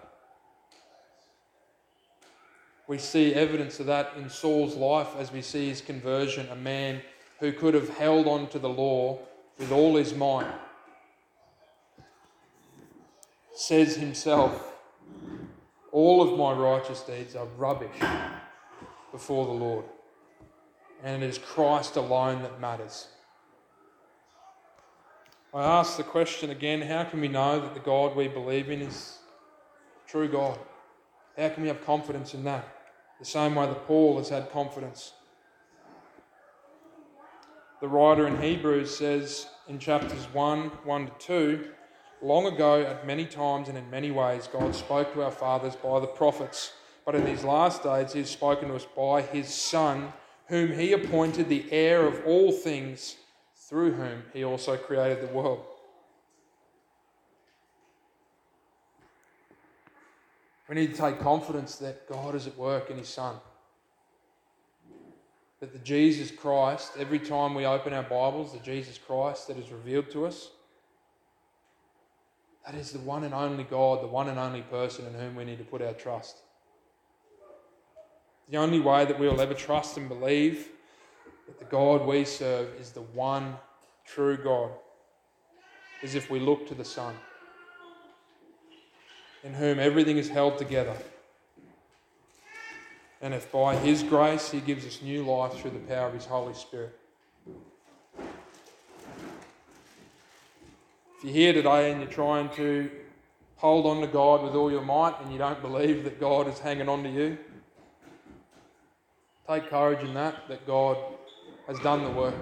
We 2.88 2.96
see 2.96 3.34
evidence 3.34 3.78
of 3.80 3.86
that 3.86 4.14
in 4.16 4.30
Saul's 4.30 4.74
life 4.74 5.14
as 5.18 5.30
we 5.30 5.42
see 5.42 5.68
his 5.68 5.82
conversion, 5.82 6.48
a 6.48 6.56
man 6.56 7.02
who 7.38 7.52
could 7.52 7.74
have 7.74 7.90
held 7.90 8.26
on 8.26 8.48
to 8.48 8.58
the 8.58 8.68
law 8.68 9.18
with 9.58 9.70
all 9.70 9.96
his 9.96 10.14
might, 10.14 10.50
says 13.54 13.96
himself, 13.96 14.72
All 15.92 16.22
of 16.22 16.38
my 16.38 16.52
righteous 16.52 17.02
deeds 17.02 17.36
are 17.36 17.46
rubbish 17.58 18.00
before 19.12 19.44
the 19.44 19.52
Lord. 19.52 19.84
And 21.04 21.22
it 21.22 21.28
is 21.28 21.36
Christ 21.36 21.96
alone 21.96 22.40
that 22.40 22.58
matters. 22.58 23.08
I 25.54 25.62
ask 25.64 25.98
the 25.98 26.02
question 26.02 26.48
again 26.48 26.80
how 26.80 27.04
can 27.04 27.20
we 27.20 27.28
know 27.28 27.60
that 27.60 27.74
the 27.74 27.80
God 27.80 28.16
we 28.16 28.26
believe 28.26 28.70
in 28.70 28.80
is 28.80 29.18
true 30.06 30.26
God? 30.26 30.58
How 31.36 31.50
can 31.50 31.62
we 31.62 31.68
have 31.68 31.84
confidence 31.84 32.32
in 32.32 32.44
that? 32.44 32.66
The 33.18 33.26
same 33.26 33.54
way 33.54 33.66
that 33.66 33.86
Paul 33.86 34.16
has 34.16 34.30
had 34.30 34.50
confidence. 34.50 35.12
The 37.82 37.88
writer 37.88 38.26
in 38.26 38.40
Hebrews 38.40 38.96
says 38.96 39.46
in 39.68 39.78
chapters 39.78 40.24
1 40.32 40.68
1 40.84 41.06
to 41.06 41.12
2 41.18 41.68
Long 42.22 42.46
ago, 42.46 42.82
at 42.82 43.04
many 43.04 43.26
times 43.26 43.68
and 43.68 43.76
in 43.76 43.90
many 43.90 44.12
ways, 44.12 44.48
God 44.50 44.76
spoke 44.76 45.12
to 45.12 45.22
our 45.22 45.32
fathers 45.32 45.74
by 45.74 45.98
the 45.98 46.06
prophets. 46.06 46.72
But 47.04 47.16
in 47.16 47.24
these 47.24 47.42
last 47.42 47.82
days, 47.82 48.12
He 48.12 48.20
has 48.20 48.30
spoken 48.30 48.68
to 48.68 48.76
us 48.76 48.86
by 48.96 49.22
His 49.22 49.52
Son, 49.52 50.12
whom 50.46 50.72
He 50.72 50.92
appointed 50.92 51.48
the 51.48 51.66
heir 51.72 52.06
of 52.06 52.24
all 52.24 52.52
things, 52.52 53.16
through 53.72 53.92
whom 53.92 54.22
He 54.34 54.44
also 54.44 54.76
created 54.76 55.26
the 55.26 55.32
world. 55.32 55.64
We 60.68 60.74
need 60.74 60.94
to 60.94 61.00
take 61.00 61.20
confidence 61.20 61.76
that 61.76 62.06
God 62.06 62.34
is 62.34 62.46
at 62.46 62.58
work 62.58 62.90
in 62.90 62.98
His 62.98 63.08
Son. 63.08 63.36
That 65.60 65.72
the 65.72 65.78
Jesus 65.78 66.30
Christ, 66.30 66.92
every 66.98 67.18
time 67.18 67.54
we 67.54 67.64
open 67.64 67.94
our 67.94 68.02
Bibles, 68.02 68.52
the 68.52 68.58
Jesus 68.58 68.98
Christ 68.98 69.48
that 69.48 69.56
is 69.56 69.72
revealed 69.72 70.10
to 70.10 70.26
us, 70.26 70.50
that 72.66 72.74
is 72.74 72.92
the 72.92 72.98
one 72.98 73.24
and 73.24 73.32
only 73.32 73.64
God, 73.64 74.02
the 74.02 74.06
one 74.06 74.28
and 74.28 74.38
only 74.38 74.60
person 74.60 75.06
in 75.06 75.14
whom 75.14 75.34
we 75.34 75.46
need 75.46 75.56
to 75.56 75.64
put 75.64 75.80
our 75.80 75.94
trust. 75.94 76.36
The 78.50 78.58
only 78.58 78.80
way 78.80 79.06
that 79.06 79.18
we 79.18 79.26
will 79.26 79.40
ever 79.40 79.54
trust 79.54 79.96
and 79.96 80.10
believe 80.10 80.71
that 81.46 81.58
the 81.58 81.64
God 81.64 82.06
we 82.06 82.24
serve 82.24 82.68
is 82.80 82.92
the 82.92 83.02
one 83.02 83.56
true 84.06 84.36
God 84.36 84.70
is 86.02 86.14
if 86.14 86.30
we 86.30 86.40
look 86.40 86.66
to 86.68 86.74
the 86.74 86.84
Son, 86.84 87.14
in 89.44 89.54
whom 89.54 89.78
everything 89.78 90.18
is 90.18 90.28
held 90.28 90.58
together. 90.58 90.96
And 93.20 93.32
if 93.34 93.50
by 93.52 93.76
His 93.76 94.02
grace 94.02 94.50
He 94.50 94.60
gives 94.60 94.84
us 94.84 95.00
new 95.00 95.24
life 95.24 95.54
through 95.54 95.70
the 95.70 95.78
power 95.78 96.08
of 96.08 96.14
His 96.14 96.26
Holy 96.26 96.54
Spirit. 96.54 96.98
If 101.18 101.24
you're 101.24 101.32
here 101.32 101.52
today 101.52 101.92
and 101.92 102.00
you're 102.00 102.10
trying 102.10 102.48
to 102.56 102.90
hold 103.56 103.86
on 103.86 104.00
to 104.00 104.08
God 104.08 104.42
with 104.42 104.54
all 104.54 104.72
your 104.72 104.82
might 104.82 105.20
and 105.20 105.32
you 105.32 105.38
don't 105.38 105.62
believe 105.62 106.02
that 106.02 106.18
God 106.18 106.48
is 106.48 106.58
hanging 106.58 106.88
on 106.88 107.04
to 107.04 107.08
you, 107.08 107.38
take 109.48 109.70
courage 109.70 110.00
in 110.04 110.14
that, 110.14 110.48
that 110.48 110.66
God 110.66 110.96
has 111.72 111.82
done 111.82 112.04
the 112.04 112.10
work 112.10 112.34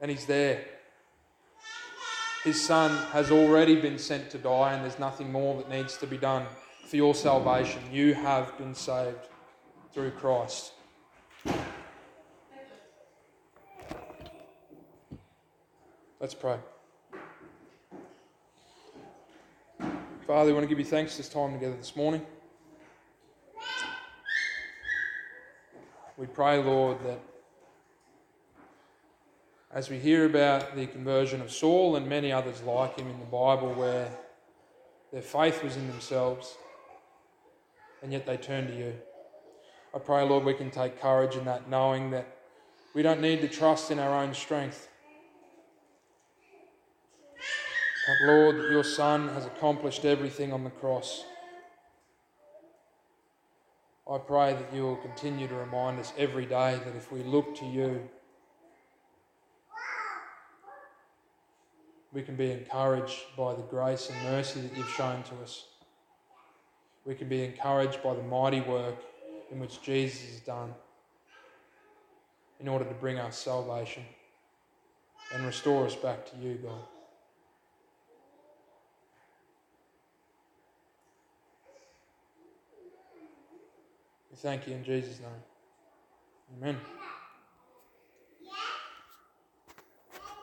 and 0.00 0.10
He's 0.10 0.24
there. 0.26 0.64
His 2.42 2.62
Son 2.62 2.90
has 3.12 3.30
already 3.30 3.80
been 3.80 3.98
sent 3.98 4.30
to 4.30 4.38
die, 4.38 4.74
and 4.74 4.84
there's 4.84 4.98
nothing 4.98 5.32
more 5.32 5.56
that 5.56 5.70
needs 5.70 5.96
to 5.98 6.06
be 6.06 6.18
done 6.18 6.46
for 6.86 6.96
your 6.96 7.14
salvation. 7.14 7.80
You 7.90 8.12
have 8.14 8.56
been 8.58 8.74
saved 8.74 9.28
through 9.92 10.10
Christ. 10.10 10.72
Let's 16.20 16.34
pray. 16.34 16.58
Father, 20.26 20.46
we 20.46 20.52
want 20.52 20.64
to 20.64 20.68
give 20.68 20.78
you 20.78 20.84
thanks 20.84 21.16
this 21.16 21.28
time 21.28 21.52
together 21.54 21.76
this 21.76 21.96
morning. 21.96 22.22
We 26.16 26.26
pray, 26.26 26.62
Lord, 26.62 26.98
that 27.04 27.20
as 29.74 29.90
we 29.90 29.98
hear 29.98 30.24
about 30.24 30.76
the 30.76 30.86
conversion 30.86 31.40
of 31.40 31.50
Saul 31.50 31.96
and 31.96 32.08
many 32.08 32.30
others 32.30 32.62
like 32.62 32.96
him 32.96 33.10
in 33.10 33.18
the 33.18 33.26
Bible 33.26 33.74
where 33.74 34.08
their 35.12 35.20
faith 35.20 35.64
was 35.64 35.76
in 35.76 35.88
themselves 35.88 36.56
and 38.00 38.12
yet 38.12 38.24
they 38.24 38.36
turned 38.36 38.68
to 38.68 38.78
you. 38.78 38.94
I 39.92 39.98
pray, 39.98 40.22
Lord, 40.22 40.44
we 40.44 40.54
can 40.54 40.70
take 40.70 41.00
courage 41.00 41.34
in 41.34 41.44
that, 41.46 41.68
knowing 41.68 42.12
that 42.12 42.36
we 42.94 43.02
don't 43.02 43.20
need 43.20 43.40
to 43.40 43.48
trust 43.48 43.90
in 43.90 43.98
our 43.98 44.14
own 44.14 44.32
strength. 44.32 44.88
But 48.06 48.20
Lord, 48.20 48.70
your 48.70 48.84
Son 48.84 49.28
has 49.30 49.44
accomplished 49.44 50.04
everything 50.04 50.52
on 50.52 50.62
the 50.62 50.70
cross. 50.70 51.24
I 54.08 54.18
pray 54.18 54.52
that 54.52 54.72
you 54.72 54.82
will 54.82 54.96
continue 54.96 55.48
to 55.48 55.54
remind 55.54 55.98
us 55.98 56.12
every 56.16 56.44
day 56.44 56.78
that 56.84 56.94
if 56.94 57.10
we 57.10 57.24
look 57.24 57.56
to 57.56 57.64
you, 57.64 58.08
we 62.14 62.22
can 62.22 62.36
be 62.36 62.52
encouraged 62.52 63.36
by 63.36 63.54
the 63.54 63.62
grace 63.62 64.08
and 64.08 64.22
mercy 64.22 64.60
that 64.60 64.72
you've 64.72 64.88
shown 64.88 65.24
to 65.24 65.34
us. 65.42 65.66
We 67.04 67.16
can 67.16 67.28
be 67.28 67.44
encouraged 67.44 68.02
by 68.02 68.14
the 68.14 68.22
mighty 68.22 68.60
work 68.60 69.02
in 69.50 69.58
which 69.58 69.82
Jesus 69.82 70.30
has 70.30 70.40
done 70.40 70.72
in 72.60 72.68
order 72.68 72.84
to 72.84 72.94
bring 72.94 73.18
us 73.18 73.36
salvation 73.36 74.04
and 75.32 75.44
restore 75.44 75.84
us 75.86 75.96
back 75.96 76.24
to 76.30 76.36
you, 76.38 76.54
God. 76.54 76.80
We 84.30 84.36
thank 84.36 84.68
you 84.68 84.74
in 84.74 84.84
Jesus' 84.84 85.18
name. 85.18 86.62
Amen. 86.62 87.03